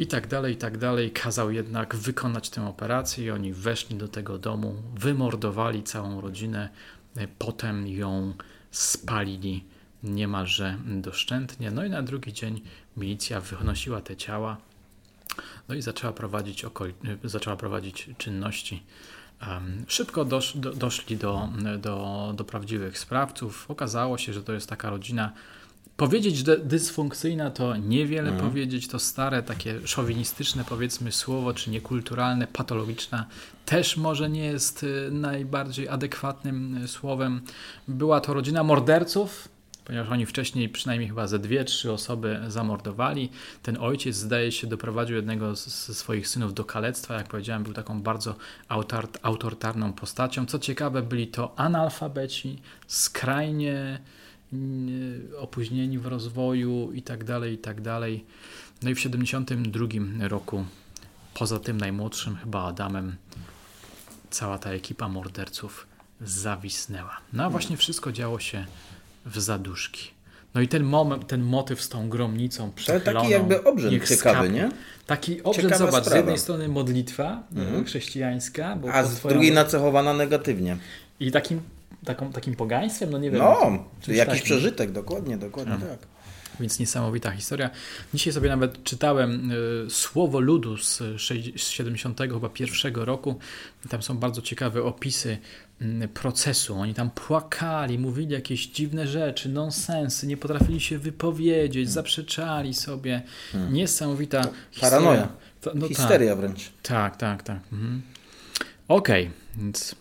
[0.00, 4.08] i tak dalej, i tak dalej, kazał jednak wykonać tę operację i oni weszli do
[4.08, 6.68] tego domu, wymordowali całą rodzinę,
[7.16, 8.34] y, potem ją
[8.70, 9.64] spalili
[10.02, 11.70] niemalże doszczętnie.
[11.70, 12.60] No i na drugi dzień
[12.96, 14.56] milicja wynosiła te ciała
[15.68, 16.92] no i zaczęła prowadzić, okol...
[17.24, 18.82] zaczęła prowadzić czynności.
[19.86, 21.48] Szybko dosz, do, doszli do,
[21.78, 23.70] do, do prawdziwych sprawców.
[23.70, 25.32] Okazało się, że to jest taka rodzina.
[26.00, 33.26] Powiedzieć że dysfunkcyjna to niewiele powiedzieć, to stare, takie szowinistyczne powiedzmy słowo, czy niekulturalne, patologiczna
[33.66, 37.40] też może nie jest y, najbardziej adekwatnym y, słowem.
[37.88, 39.48] Była to rodzina morderców,
[39.84, 43.30] ponieważ oni wcześniej przynajmniej chyba ze dwie, trzy osoby zamordowali.
[43.62, 48.02] Ten ojciec zdaje się doprowadził jednego ze swoich synów do kalectwa, jak powiedziałem, był taką
[48.02, 48.34] bardzo
[49.22, 50.46] autorytarną postacią.
[50.46, 54.00] Co ciekawe, byli to analfabeci, skrajnie
[55.38, 58.24] opóźnieni w rozwoju i tak dalej, i tak dalej.
[58.82, 59.86] No i w 72
[60.28, 60.64] roku,
[61.34, 63.16] poza tym najmłodszym chyba Adamem,
[64.30, 65.86] cała ta ekipa morderców
[66.20, 67.16] zawisnęła.
[67.32, 68.66] No a właśnie wszystko działo się
[69.26, 70.10] w zaduszki.
[70.54, 73.20] No i ten moment, ten motyw z tą gromnicą przechyloną.
[73.20, 74.70] Taki jakby obrzęd ciekawy, nie?
[75.06, 76.10] Taki obrzęd, Ciekawa zobacz, sprawa.
[76.10, 77.84] z jednej strony modlitwa mhm.
[77.84, 78.78] chrześcijańska.
[78.92, 80.76] a z drugiej nacechowana negatywnie.
[81.20, 81.60] I takim,
[82.04, 83.40] taką, takim pogaństwem, no nie wiem.
[83.40, 84.42] No, jakiś takim.
[84.42, 85.98] przeżytek, dokładnie, dokładnie tak.
[86.60, 87.70] Więc niesamowita historia.
[88.14, 89.52] Dzisiaj sobie nawet czytałem
[89.86, 90.98] y, Słowo Ludu z,
[91.56, 93.38] z 70 chyba pierwszego roku.
[93.88, 95.38] Tam są bardzo ciekawe opisy
[95.82, 96.74] y, procesu.
[96.74, 101.92] Oni tam płakali, mówili jakieś dziwne rzeczy, nonsensy, nie potrafili się wypowiedzieć, hmm.
[101.92, 103.22] zaprzeczali sobie.
[103.52, 103.72] Hmm.
[103.72, 104.90] Niesamowita historia.
[104.90, 105.28] Paranoja.
[105.74, 106.38] No, Histeria tak.
[106.38, 106.70] wręcz.
[106.82, 107.60] Tak, tak, tak.
[107.72, 108.02] Mhm.
[108.88, 109.62] Okej, okay.
[109.62, 109.94] więc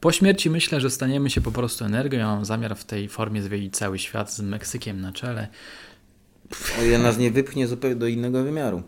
[0.00, 2.18] po śmierci myślę, że staniemy się po prostu energią.
[2.18, 5.48] Ja mam zamiar w tej formie zwiedzić cały świat z Meksykiem na czele.
[6.80, 8.82] O ile nas nie wypchnie zupełnie do innego wymiaru.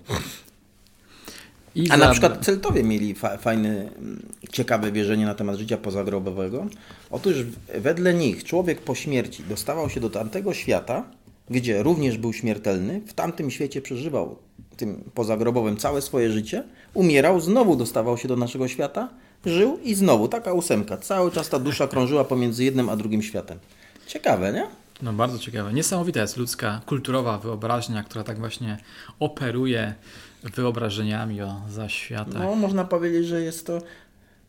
[1.75, 2.05] I A za...
[2.05, 6.67] na przykład Celtowie mieli fa fajne, mm, ciekawe wierzenie na temat życia pozagrobowego.
[7.11, 7.35] Otóż
[7.75, 11.05] wedle nich człowiek po śmierci dostawał się do tamtego świata,
[11.51, 14.39] gdzie również był śmiertelny, w tamtym świecie przeżywał
[14.77, 19.09] tym pozagrobowym całe swoje życie, umierał, znowu dostawał się do naszego świata,
[19.47, 20.97] żył i znowu taka ósemka.
[20.97, 23.59] Cały czas ta dusza krążyła pomiędzy jednym a drugim światem.
[24.07, 24.67] Ciekawe, nie?
[25.03, 25.73] No bardzo ciekawe.
[25.73, 28.79] Niesamowita jest ludzka kulturowa wyobraźnia, która tak właśnie
[29.19, 29.95] operuje
[30.43, 32.43] wyobrażeniami o zaświatach.
[32.43, 33.83] No, można powiedzieć, że jest to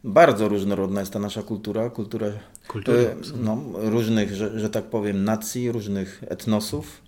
[0.04, 5.72] bardzo różnorodna jest ta nasza kultura, kultura e, no, różnych, że, że tak powiem, nacji,
[5.72, 7.02] różnych etnosów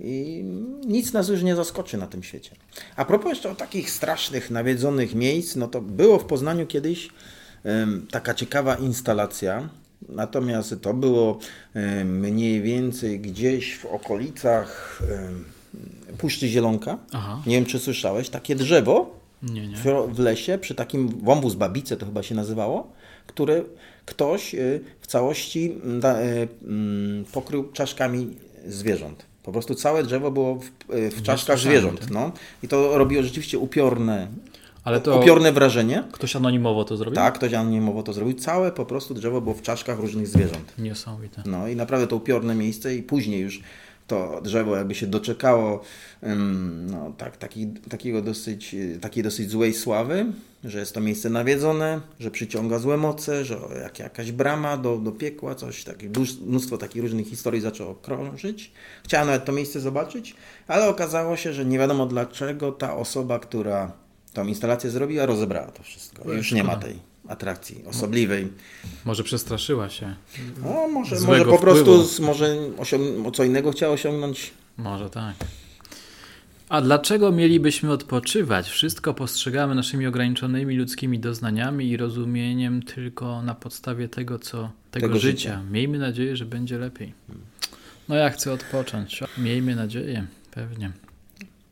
[0.00, 0.44] i
[0.86, 2.50] nic nas już nie zaskoczy na tym świecie.
[2.96, 7.08] A propos jeszcze o takich strasznych, nawiedzonych miejsc, no to było w Poznaniu kiedyś
[8.10, 9.68] taka ciekawa instalacja,
[10.08, 11.38] natomiast to było
[12.04, 15.02] mniej więcej gdzieś w okolicach
[16.18, 16.98] Puszczy Zielonka.
[17.12, 17.42] Aha.
[17.46, 19.76] Nie wiem, czy słyszałeś, takie drzewo nie, nie.
[20.08, 22.92] W, lesie, przy takim wąwóz babice to chyba się nazywało,
[23.26, 23.62] które
[24.06, 25.74] ktoś y, w całości
[27.24, 28.36] y, pokrył czaszkami
[28.66, 29.26] zwierząt.
[29.42, 32.00] Po prostu całe drzewo było w, w czaszkach zwierząt.
[32.00, 32.10] Tak.
[32.10, 32.32] No.
[32.62, 34.28] I to robiło rzeczywiście upiorne,
[34.84, 36.04] Ale to upiorne wrażenie.
[36.12, 37.14] Ktoś anonimowo to zrobił?
[37.14, 38.34] Tak, ktoś anonimowo to zrobił.
[38.34, 40.72] Całe po prostu drzewo było w czaszkach różnych zwierząt.
[40.78, 41.42] Niesamowite.
[41.46, 43.60] No i naprawdę to upiorne miejsce i później już
[44.06, 45.82] to drzewo jakby się doczekało
[46.90, 50.26] no, tak, taki, takiego dosyć, takiej dosyć złej sławy,
[50.64, 55.12] że jest to miejsce nawiedzone, że przyciąga złe moce, że jak, jakaś brama do, do
[55.12, 56.10] piekła, coś takie,
[56.46, 58.72] mnóstwo takich różnych historii zaczęło krążyć.
[59.04, 60.34] Chciałem nawet to miejsce zobaczyć,
[60.66, 63.92] ale okazało się, że nie wiadomo dlaczego ta osoba, która
[64.32, 66.32] tą instalację zrobiła, rozebrała to wszystko.
[66.32, 68.48] Już nie ma tej atrakcji osobliwej.
[69.04, 70.14] Może przestraszyła się.
[70.62, 72.56] No, może, może po prostu może
[73.34, 74.50] co innego chciała osiągnąć.
[74.76, 75.34] Może tak.
[76.68, 78.68] A dlaczego mielibyśmy odpoczywać?
[78.68, 85.18] Wszystko postrzegamy naszymi ograniczonymi ludzkimi doznaniami i rozumieniem tylko na podstawie tego, co tego, tego
[85.18, 85.36] życia.
[85.36, 85.62] życia.
[85.70, 87.12] Miejmy nadzieję, że będzie lepiej.
[88.08, 89.20] No ja chcę odpocząć.
[89.38, 90.92] Miejmy nadzieję, pewnie.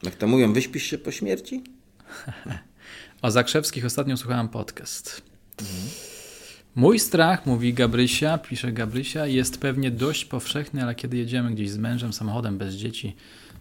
[0.02, 1.64] Jak to mówią, wyśpisz się po śmierci?
[3.22, 5.29] o Zakrzewskich ostatnio słuchałem podcast.
[6.74, 11.78] Mój strach, mówi Gabrysia, pisze Gabrysia, jest pewnie dość powszechny, ale kiedy jedziemy gdzieś z
[11.78, 13.16] mężem samochodem bez dzieci,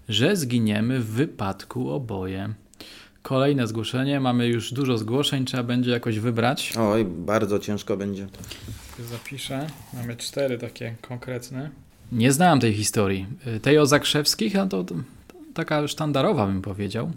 [0.10, 2.54] że zginiemy w wypadku oboje.
[3.22, 6.74] Kolejne zgłoszenie, mamy już dużo zgłoszeń, trzeba będzie jakoś wybrać.
[6.78, 8.28] Oj, bardzo ciężko będzie.
[9.00, 11.70] Zapiszę, mamy cztery takie konkretne.
[12.12, 13.26] Nie znałem tej historii.
[13.62, 14.96] Tej o Zakrzewskich, a to, to
[15.54, 17.12] taka sztandarowa bym powiedział.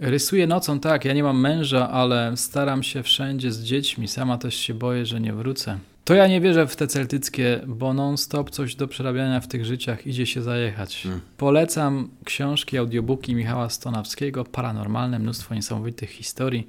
[0.00, 4.08] Rysuję nocą tak, ja nie mam męża, ale staram się wszędzie z dziećmi.
[4.08, 5.78] Sama też się boję, że nie wrócę.
[6.04, 10.06] To ja nie wierzę w te celtyckie, bo non-stop coś do przerabiania w tych życiach
[10.06, 11.02] idzie się zajechać.
[11.02, 11.20] Hmm.
[11.36, 16.68] Polecam książki, audiobooki Michała Stonawskiego, paranormalne, mnóstwo niesamowitych historii.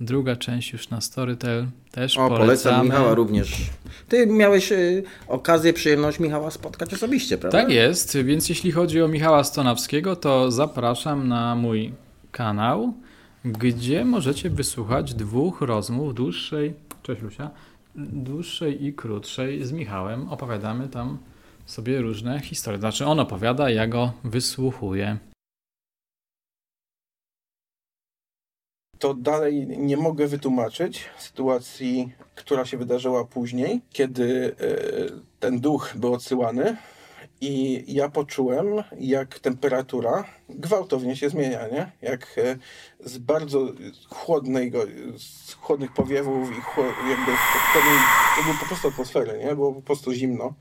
[0.00, 2.38] Druga część już na Storytel też o, polecamy.
[2.46, 3.56] polecam Michała również.
[4.08, 7.60] Ty miałeś y, okazję, przyjemność Michała spotkać osobiście, prawda?
[7.60, 11.92] Tak jest, więc jeśli chodzi o Michała Stonawskiego, to zapraszam na mój
[12.32, 12.94] kanał,
[13.44, 17.50] gdzie możecie wysłuchać dwóch rozmów dłuższej, cześć Lusia,
[17.94, 20.28] dłuższej i krótszej z Michałem.
[20.28, 21.18] Opowiadamy tam
[21.66, 22.80] sobie różne historie.
[22.80, 25.18] Znaczy on opowiada, ja go wysłuchuję.
[29.02, 36.14] to dalej nie mogę wytłumaczyć sytuacji, która się wydarzyła później, kiedy e, ten duch był
[36.14, 36.76] odsyłany
[37.42, 38.66] i ja poczułem,
[39.00, 41.92] jak temperatura gwałtownie się zmienia, nie?
[42.02, 42.56] Jak e,
[43.04, 43.72] z bardzo
[44.08, 44.86] chłodnego,
[45.18, 46.54] z chłodnych powiewów i
[47.10, 47.32] jakby
[47.74, 49.54] to był po prostu atmosfery, nie?
[49.54, 50.54] Było po prostu zimno.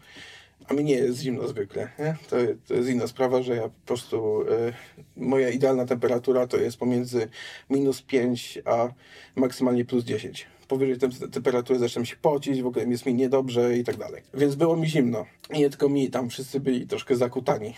[0.67, 2.15] A mi nie jest zimno zwykle, nie?
[2.29, 2.35] To,
[2.67, 4.73] to jest inna sprawa, że ja po prostu, y,
[5.17, 7.29] moja idealna temperatura to jest pomiędzy
[7.69, 8.89] minus 5 a
[9.35, 10.47] maksymalnie plus 10.
[10.71, 14.21] Powyżej tej temperatury zaczynam się pocić, w ogóle jest mi niedobrze i tak dalej.
[14.33, 15.25] Więc było mi zimno.
[15.49, 17.73] Nie tylko mi, tam wszyscy byli troszkę zakutani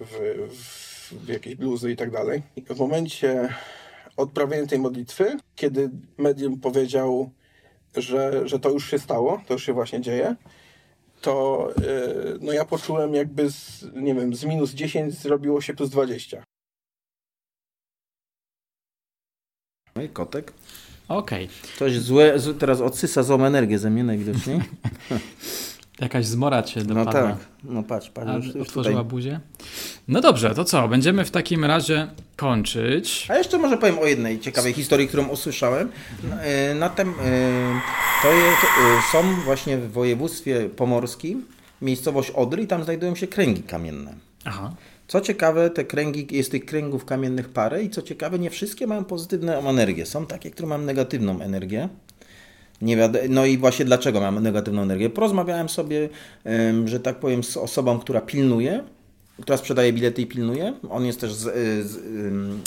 [0.00, 2.42] w, w, w jakieś bluzy i tak dalej.
[2.56, 3.54] I w momencie
[4.16, 7.30] odprawienia tej modlitwy, kiedy medium powiedział,
[7.96, 10.36] że, że to już się stało, to już się właśnie dzieje,
[11.20, 15.90] to yy, no ja poczułem jakby z, nie wiem, z minus 10 zrobiło się plus
[15.90, 16.42] 20.
[19.96, 20.52] No i kotek.
[21.08, 21.44] Okej.
[21.44, 21.78] Okay.
[21.78, 24.60] Coś złe, teraz odsysa złą energię ze mnie najwidoczniej.
[26.00, 27.22] Jakaś zmora cię no dopadła.
[27.22, 28.30] No tak, no patrz, patrz.
[28.30, 29.10] A już, już otworzyła tutaj.
[29.10, 29.40] buzię.
[30.08, 30.88] No dobrze, to co?
[30.88, 33.26] Będziemy w takim razie kończyć.
[33.30, 35.88] A jeszcze może powiem o jednej ciekawej historii, którą usłyszałem.
[36.40, 37.14] E, na tem, e,
[38.22, 41.44] to jest, e, są właśnie w województwie pomorskim
[41.82, 44.14] miejscowość Odry i tam znajdują się kręgi kamienne.
[44.44, 44.72] Aha.
[45.08, 49.04] Co ciekawe, te kręgi, jest tych kręgów kamiennych parę i co ciekawe, nie wszystkie mają
[49.04, 50.06] pozytywną energię.
[50.06, 51.88] Są takie, które mają negatywną energię.
[52.82, 55.10] Nie no i właśnie dlaczego mam negatywną energię.
[55.10, 56.08] Porozmawiałem sobie,
[56.84, 58.84] że tak powiem, z osobą, która pilnuje,
[59.42, 60.74] która sprzedaje bilety i pilnuje.
[60.90, 61.44] On jest też z,
[61.86, 61.98] z,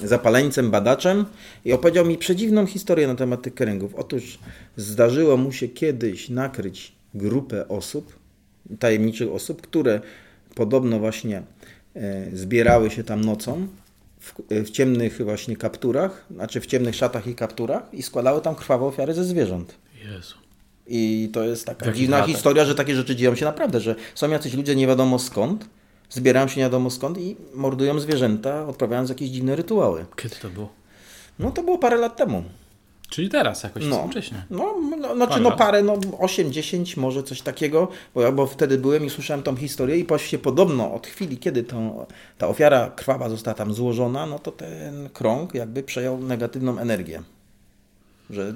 [0.04, 1.26] zapaleńcem, badaczem
[1.66, 3.96] i opowiedział mi przedziwną historię na temat tych kręgów.
[3.96, 4.40] Otóż
[4.78, 8.16] zdarzyło mu się kiedyś nakryć grupę osób,
[8.80, 10.02] tajemniczych osób, które
[10.56, 11.44] podobno właśnie e,
[12.34, 13.68] zbierały się tam nocą
[14.20, 18.86] w, w, ciemnych właśnie kapturach, znaczy w ciemnych szatach i kapturach i składały tam krwawe
[18.86, 19.76] ofiary ze zwierząt.
[20.06, 20.36] Jezu.
[20.88, 24.54] I to jest taka dziwna historia, że takie rzeczy dzieją się naprawdę, że są jacyś
[24.54, 25.66] ludzie nie wiadomo skąd,
[26.10, 30.06] zbierają się nie wiadomo skąd i mordują zwierzęta, odprawiając jakieś dziwne rytuały.
[30.16, 30.70] Kiedy to było?
[31.40, 32.44] No to było parę lat temu.
[33.12, 34.42] Czyli teraz jakoś no, wcześniej.
[34.50, 38.48] No, no, znaczy parę no parę, no 8, 10 może coś takiego, bo ja bo
[38.48, 42.06] wtedy byłem i słyszałem tą historię i się podobno od chwili, kiedy tą,
[42.38, 47.24] ta ofiara krwawa została tam złożona, no to ten krąg jakby przejął negatywną energię.
[48.30, 48.54] Że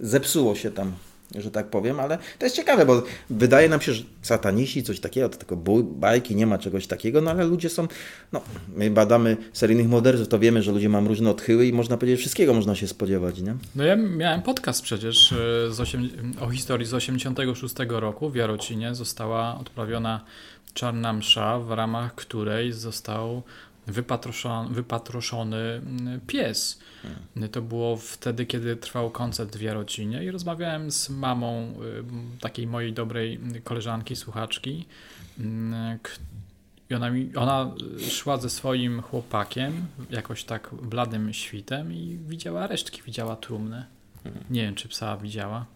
[0.00, 0.92] zepsuło się tam,
[1.34, 5.28] że tak powiem, ale to jest ciekawe, bo wydaje nam się, że sataniści, coś takiego,
[5.28, 7.88] to tylko bajki, nie ma czegoś takiego, no ale ludzie są,
[8.32, 8.40] no,
[8.76, 12.54] my badamy seryjnych morderców, to wiemy, że ludzie mają różne odchyły i można powiedzieć, wszystkiego
[12.54, 13.54] można się spodziewać, nie?
[13.74, 15.34] No ja miałem podcast przecież
[15.78, 16.10] e, osiem,
[16.40, 20.24] o historii z 86 roku w Jarocinie została odprawiona
[20.74, 23.42] czarna msza, w ramach której został
[23.86, 26.78] wypatroszony, wypatroszony mm, pies.
[27.02, 27.48] Hmm.
[27.48, 31.74] To było wtedy, kiedy trwał koncert w Jarocinie i rozmawiałem z mamą
[32.36, 34.86] y, takiej mojej dobrej koleżanki, słuchaczki.
[35.38, 35.98] Mm,
[36.90, 37.74] I ona, mi, ona
[38.10, 43.86] szła ze swoim chłopakiem, jakoś tak bladym świtem i widziała resztki, widziała trumnę.
[44.22, 44.44] Hmm.
[44.50, 45.66] Nie wiem, czy psa widziała.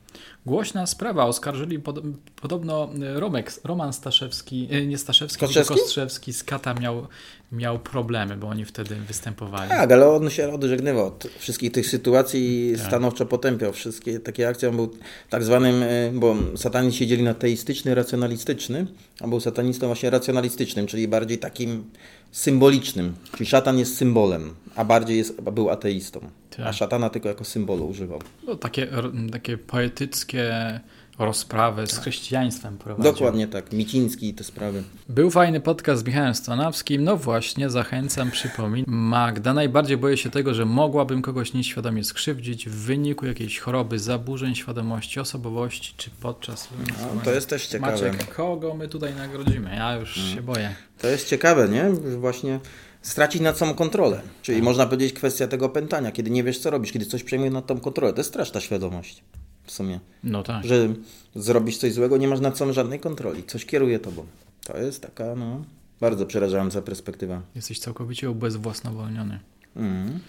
[0.47, 1.25] Głośna sprawa.
[1.25, 1.99] Oskarżyli pod,
[2.41, 5.69] podobno Romek, Roman Staszewski, e, nie Staszewski, Kostrzewski?
[5.69, 7.07] tylko Kostrzewski z Kata miał,
[7.53, 9.69] miał problemy, bo oni wtedy występowali.
[9.69, 12.87] Tak, ale on się odżegnywał od wszystkich tych sytuacji tak.
[12.87, 14.69] stanowczo potępiał wszystkie takie akcje.
[14.69, 14.97] On był
[15.31, 18.87] tak zwanym, e, bo satanizm siedzieli na teistyczny, racjonalistyczny,
[19.21, 21.85] a był satanistą właśnie racjonalistycznym, czyli bardziej takim
[22.33, 23.15] symbolicznym.
[23.37, 26.21] Czyli szatan jest symbolem, a bardziej jest, był ateistą.
[26.51, 26.67] Tak.
[26.67, 28.21] A szatana tylko jako symbolu używał.
[28.47, 28.89] No, takie,
[29.33, 30.81] takie poetyckie
[31.21, 33.13] rozprawy z chrześcijaństwem prowadził.
[33.13, 34.83] Dokładnie tak, Miciński i te sprawy.
[35.09, 37.05] Był fajny podcast z Michałem Stanawskim.
[37.05, 38.95] No właśnie, zachęcam, przypominam.
[38.95, 44.55] Magda, najbardziej boję się tego, że mogłabym kogoś nieświadomie skrzywdzić w wyniku jakiejś choroby, zaburzeń
[44.55, 46.69] świadomości, osobowości, czy podczas...
[46.89, 47.93] No, to jest też ciekawe.
[47.93, 49.75] Maciek, kogo my tutaj nagrodzimy?
[49.75, 50.35] Ja już hmm.
[50.35, 50.75] się boję.
[50.99, 51.91] To jest ciekawe, nie?
[52.19, 52.61] Właśnie
[53.03, 54.21] stracić nad samą kontrolę.
[54.43, 54.65] Czyli hmm.
[54.65, 57.81] można powiedzieć kwestia tego pętania, kiedy nie wiesz co robisz, kiedy coś przejmuje nad tą
[57.81, 58.13] kontrolę.
[58.13, 59.23] To jest straszna świadomość
[59.71, 60.01] w sumie.
[60.25, 60.65] No tak.
[60.65, 60.89] Że
[61.35, 63.45] zrobisz coś złego, nie masz nad sobą żadnej kontroli.
[63.45, 64.27] Coś kieruje tobą.
[64.65, 65.65] To jest taka, no,
[66.01, 67.43] bardzo przerażająca perspektywa.
[67.55, 69.39] Jesteś całkowicie ubezwłasnowolniony.
[69.77, 70.21] Mm.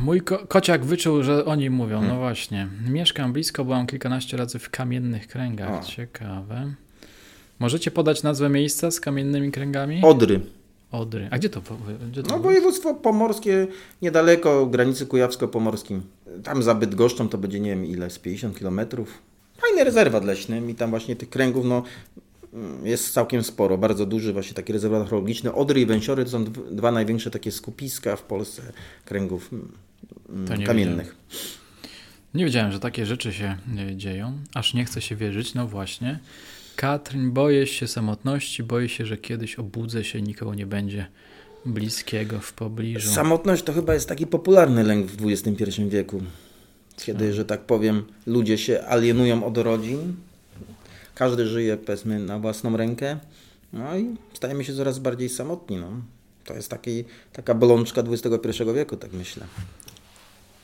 [0.00, 1.96] Mój ko kociak wyczuł, że oni mówią.
[1.96, 2.18] No hmm.
[2.18, 2.68] właśnie.
[2.88, 5.82] Mieszkam blisko, byłam kilkanaście razy w kamiennych kręgach.
[5.82, 5.86] O.
[5.86, 6.72] Ciekawe.
[7.58, 10.00] Możecie podać nazwę miejsca z kamiennymi kręgami?
[10.02, 10.40] Odry.
[10.92, 11.28] Odry.
[11.30, 11.62] A gdzie to?
[12.10, 13.66] Gdzie to no województwo pomorskie,
[14.02, 16.00] niedaleko granicy kujawsko-pomorskim.
[16.44, 19.22] Tam za Bydgoszczą to będzie nie wiem ile, z 50 kilometrów.
[19.56, 21.82] Fajny rezerwat leśny i tam właśnie tych kręgów no,
[22.84, 25.52] jest całkiem sporo, bardzo duży właśnie taki rezerwat archeologiczny.
[25.52, 28.62] Odry i Węsiory to są dwa największe takie skupiska w Polsce
[29.04, 29.50] kręgów.
[30.28, 31.16] mm, nie kamiennych.
[32.34, 35.54] Nie wiedziałem, że takie rzeczy się e, dzieją, aż nie chce się wierzyć.
[35.54, 36.18] No właśnie.
[36.78, 41.06] Katrin, boję się samotności, boję się, że kiedyś obudzę się nikogo nie będzie
[41.66, 43.10] bliskiego w pobliżu.
[43.10, 46.22] Samotność to chyba jest taki popularny lęk w XXI wieku.
[46.96, 50.16] Kiedy, że tak powiem, ludzie się alienują od rodzin.
[51.14, 53.18] Każdy żyje, powiedzmy, na własną rękę.
[53.72, 55.76] No i stajemy się coraz bardziej samotni.
[55.76, 55.90] No.
[56.44, 59.46] To jest taki, taka bolączka XXI wieku, tak myślę.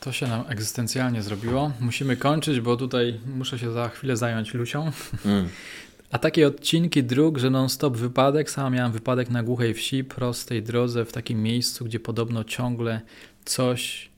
[0.00, 1.72] To się nam egzystencjalnie zrobiło.
[1.80, 4.92] Musimy kończyć, bo tutaj muszę się za chwilę zająć Lusią.
[5.24, 5.48] Mm.
[6.14, 8.50] A takie odcinki dróg, że non-stop wypadek.
[8.50, 13.00] Sama miałam wypadek na głuchej wsi, prostej drodze, w takim miejscu, gdzie podobno ciągle
[13.44, 14.10] coś.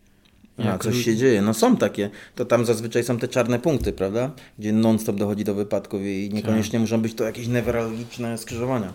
[0.58, 1.42] A, coś się dzieje.
[1.42, 2.10] No są takie.
[2.34, 4.30] To tam zazwyczaj są te czarne punkty, prawda?
[4.58, 8.92] Gdzie non-stop dochodzi do wypadków i niekoniecznie muszą być to jakieś newralgiczne skrzyżowania.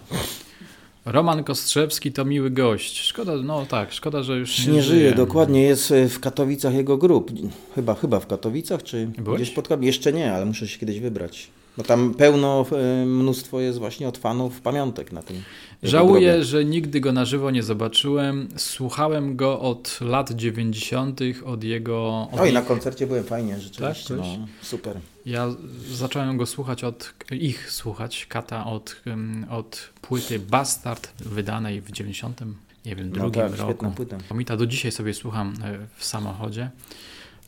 [1.06, 3.02] Roman Kostrzewski to miły gość.
[3.02, 5.64] Szkoda, no tak, szkoda, że już Nie żyje, dokładnie.
[5.64, 7.32] Jest e, w Katowicach jego grup.
[7.76, 9.42] Chyba, chyba w Katowicach, czy Byłeś?
[9.42, 9.84] gdzieś pod?
[9.84, 11.52] Jeszcze nie, ale muszę się kiedyś wybrać.
[11.78, 15.44] Bo tam pełno, e, mnóstwo jest właśnie od fanów pamiątek na tym.
[15.84, 16.44] Żałuję, grobie.
[16.44, 18.48] że nigdy go na żywo nie zobaczyłem.
[18.58, 22.28] Słuchałem go od lat 90., od jego.
[22.32, 24.16] Od Oj, na koncercie byłem fajnie, rzeczywiście.
[24.16, 24.98] Tak, no, super.
[25.26, 25.48] Ja
[25.92, 29.02] zacząłem go słuchać od ich słuchać Kata od,
[29.50, 32.42] od płyty Bastard wydanej w 90.
[32.86, 33.92] Nie wiem, No drugim tak, roku.
[34.30, 34.58] płyta.
[34.58, 36.70] Do dzisiaj sobie słucham e, w samochodzie.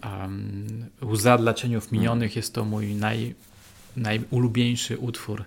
[0.03, 3.35] Um, Łza dla cieniów minionych jest to mój naj,
[3.97, 5.43] najulubieńszy utwór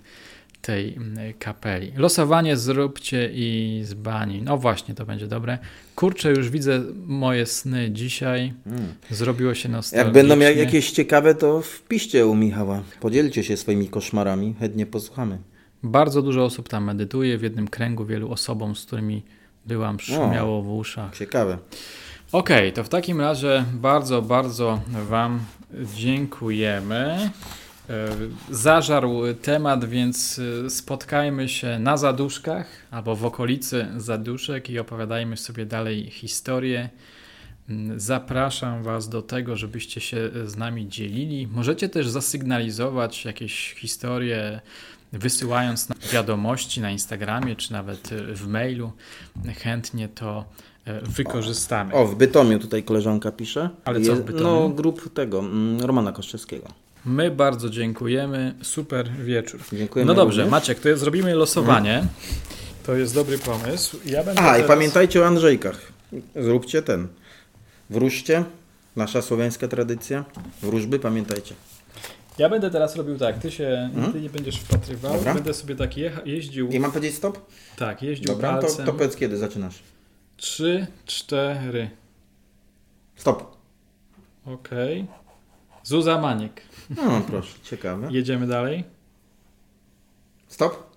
[0.62, 1.92] tej mm, kapeli.
[1.97, 4.42] Losowanie zróbcie i z bani.
[4.42, 5.59] No właśnie, to będzie dobre.
[5.94, 8.53] Kurczę, już widzę moje sny dzisiaj.
[8.66, 8.94] Mm.
[9.11, 10.18] Zrobiło się nostalgicznie.
[10.20, 12.82] Jak będą jak- jakieś ciekawe, to wpiszcie u Michała.
[13.01, 15.38] Podzielcie się swoimi koszmarami, chętnie posłuchamy.
[15.82, 17.38] Bardzo dużo osób tam medytuje.
[17.38, 19.22] W jednym kręgu wielu osobom, z którymi
[19.66, 21.16] byłam, szumiało w uszach.
[21.16, 21.59] Ciekawe.
[22.32, 25.40] Okej, to w takim razie bardzo, bardzo Wam
[25.94, 27.30] dziękujemy.
[27.91, 28.09] E,
[28.51, 35.66] Zażarł temat, więc e, spotkajmy się na zaduszkach albo w okolicy zaduszek i opowiadajmy sobie
[35.66, 36.89] dalej historię.
[37.68, 41.47] Mm, Zapraszam Was do tego, żebyście się z nami dzielili.
[41.47, 44.61] Możecie też zasygnalizować jakieś historie,
[45.12, 48.93] wysyłając nam wiadomości na Instagramie czy nawet e, w mailu.
[49.62, 50.45] Chętnie to
[50.84, 51.95] e, wykorzystamy.
[51.95, 53.70] O, w Bytomiu tutaj koleżanka pisze.
[53.84, 54.45] Ale co w Bytomiu?
[54.45, 56.86] No, grup tego, mm, Romana Koszczewskiego.
[57.07, 58.54] My bardzo dziękujemy.
[58.62, 59.61] Super wieczór.
[59.72, 60.50] Dziękujemy No dobrze, również.
[60.50, 62.07] Maciek, to jest, zrobimy losowanie.
[62.86, 63.98] To jest dobry pomysł.
[64.07, 65.92] Ja będę A, i teraz- pamiętajcie o Andrzejkach.
[66.36, 67.09] Zróbcie ten.
[67.90, 68.44] Wróżcie.
[68.96, 70.24] Nasza słowiańska tradycja.
[70.62, 71.54] Wróżby, pamiętajcie.
[72.38, 73.38] Ja będę teraz robił tak.
[73.38, 75.12] Ty się ty nie będziesz wpatrywał.
[75.16, 75.34] Dobra.
[75.34, 75.90] Będę sobie tak
[76.26, 76.68] jeździł.
[76.68, 77.38] I mam powiedzieć stop?
[77.76, 78.86] Tak, jeździł Dobra, to, palcem.
[78.86, 79.74] to powiedz kiedy zaczynasz.
[80.36, 81.90] Trzy, cztery.
[83.16, 83.57] Stop.
[84.46, 85.07] Okej.
[85.87, 86.61] Zuza Maniek.
[86.97, 88.09] No proszę, ciekawe.
[88.11, 88.84] Jedziemy dalej.
[90.49, 90.97] Stop.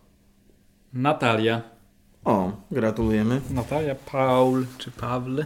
[0.94, 1.62] Natalia.
[2.26, 3.42] O, gratulujemy.
[3.50, 5.46] Natalia Paul czy Pawl.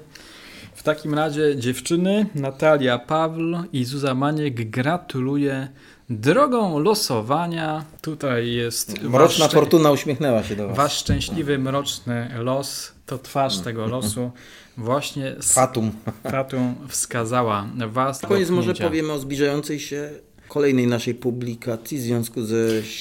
[0.73, 5.67] W takim razie dziewczyny, Natalia Pawl i Zuza Maniek gratuluję
[6.09, 7.85] drogą losowania.
[8.01, 10.77] Tutaj jest Mroczna fortuna uśmiechnęła się do was.
[10.77, 12.92] wasz szczęśliwy, mroczny los.
[13.05, 14.31] To twarz tego losu
[14.77, 15.91] właśnie z Fatum.
[16.23, 18.21] Fatum wskazała was.
[18.21, 20.09] Na koniec może powiemy o zbliżającej się
[20.47, 22.55] kolejnej naszej publikacji w związku ze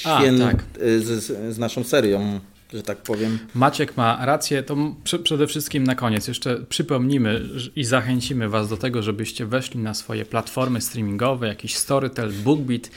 [0.05, 0.65] A, święt, tak.
[0.81, 2.41] z, z, z naszą serią,
[2.73, 3.39] że tak powiem.
[3.55, 7.41] Maciek ma rację, to prze- przede wszystkim na koniec jeszcze przypomnimy
[7.77, 12.91] i zachęcimy Was do tego, żebyście weszli na swoje platformy streamingowe, jakiś Storytel, BookBeat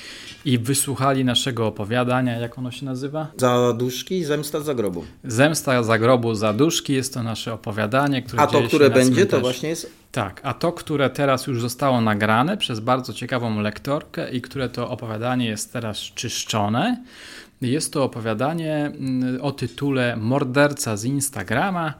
[0.46, 3.28] i wysłuchali naszego opowiadania, jak ono się nazywa?
[3.38, 5.06] Zaduszki, zemsta za grobu.
[5.24, 9.42] Zemsta zagrobu zaduszki jest to nasze opowiadanie, które A to, które będzie, to cmentarzu.
[9.42, 14.42] właśnie jest Tak, a to, które teraz już zostało nagrane przez bardzo ciekawą lektorkę i
[14.42, 17.04] które to opowiadanie jest teraz czyszczone,
[17.68, 21.94] jest to opowiadanie mm, o tytule Morderca z Instagrama,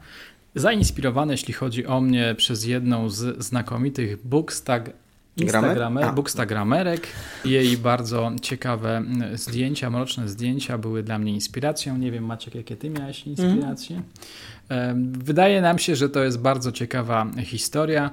[0.54, 4.90] zainspirowane, jeśli chodzi o mnie, przez jedną z znakomitych bookstag
[5.36, 7.06] Instagramer, bookstagramerek.
[7.44, 11.98] Jej bardzo ciekawe mm, zdjęcia, mroczne zdjęcia były dla mnie inspiracją.
[11.98, 13.96] Nie wiem, Maciek, jakie ty miałeś inspiracje?
[13.96, 14.02] Em,
[15.12, 18.10] Wydaje nam się, że to jest bardzo ciekawa historia.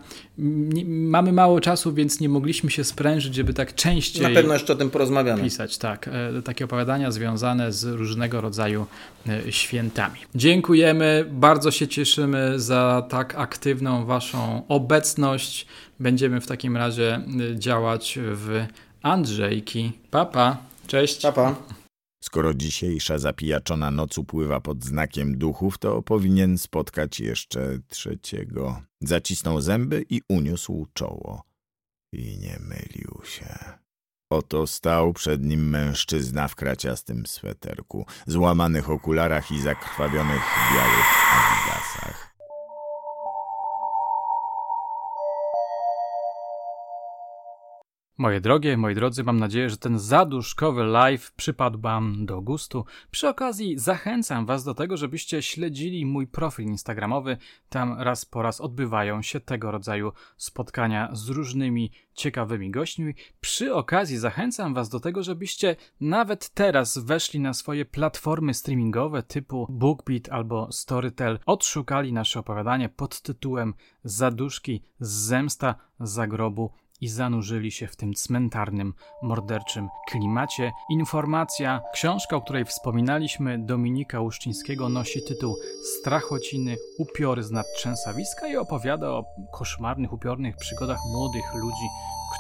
[0.88, 4.76] Mamy mało czasu, więc nie mogliśmy się sprężyć, żeby tak częściej na pewno jeszcze o
[4.76, 5.43] tym porozmawiamy.
[5.43, 5.78] pisać.
[5.78, 8.86] Tak, e, takie opowiadania związane z różnego rodzaju
[9.28, 10.20] e, świętami.
[10.36, 15.68] Dziękujemy, bardzo się cieszymy za tak aktywną Waszą obecność.
[15.99, 18.66] Będziemy w takim razie e, działać w
[19.01, 19.91] Andrzejki.
[20.12, 21.22] Papa, cześć.
[21.22, 21.56] Pa, pa.
[22.24, 28.82] Skoro dzisiejsza zapijaczona noc upływa pod znakiem duchów, to powinien spotkać jeszcze trzeciego.
[29.02, 31.44] Zacisnął zęby i uniósł czoło.
[32.14, 33.56] I nie mylił się.
[34.30, 40.42] Oto stał przed nim mężczyzna w kraciastym sweterku, złamanych okularach i zakrwawionych
[40.76, 42.23] białych adidasach.
[48.18, 52.86] Moje drogie, moi drodzy, mam nadzieję, że ten zaduszkowy live przypadł Wam do gustu.
[53.11, 57.38] Przy okazji zachęcam Was do tego, żebyście śledzili mój profil Instagramowy.
[57.70, 63.14] Tam raz po raz odbywają się tego rodzaju spotkania z różnymi ciekawymi gośćmi.
[63.41, 69.68] Przy okazji zachęcam Was do tego, żebyście nawet teraz weszli na swoje platformy streamingowe typu
[69.70, 76.72] BookBeat albo Storytel, odszukali nasze opowiadanie pod tytułem Zaduszki z zemsta zagrobu
[77.04, 80.72] i zanurzyli się w tym cmentarnym, morderczym klimacie.
[80.89, 89.10] Informacja, książka, o której wspominaliśmy, Dominika Łuszczyńskiego, nosi tytuł Strachociny, upiory z nadtrzęsawiska i opowiada
[89.10, 91.88] o koszmarnych, upiornych przygodach młodych ludzi,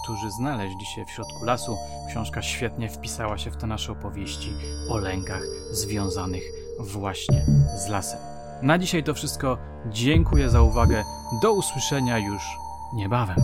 [0.03, 1.77] którzy znaleźli się w środku lasu.
[2.09, 4.49] Książka świetnie wpisała się w te nasze opowieści
[4.89, 6.43] o lękach związanych
[6.79, 7.45] właśnie
[7.75, 8.19] z lasem.
[8.61, 9.57] Na dzisiaj to wszystko.
[9.89, 11.03] Dziękuję za uwagę.
[11.41, 12.43] Do usłyszenia już
[12.93, 13.37] niebawem.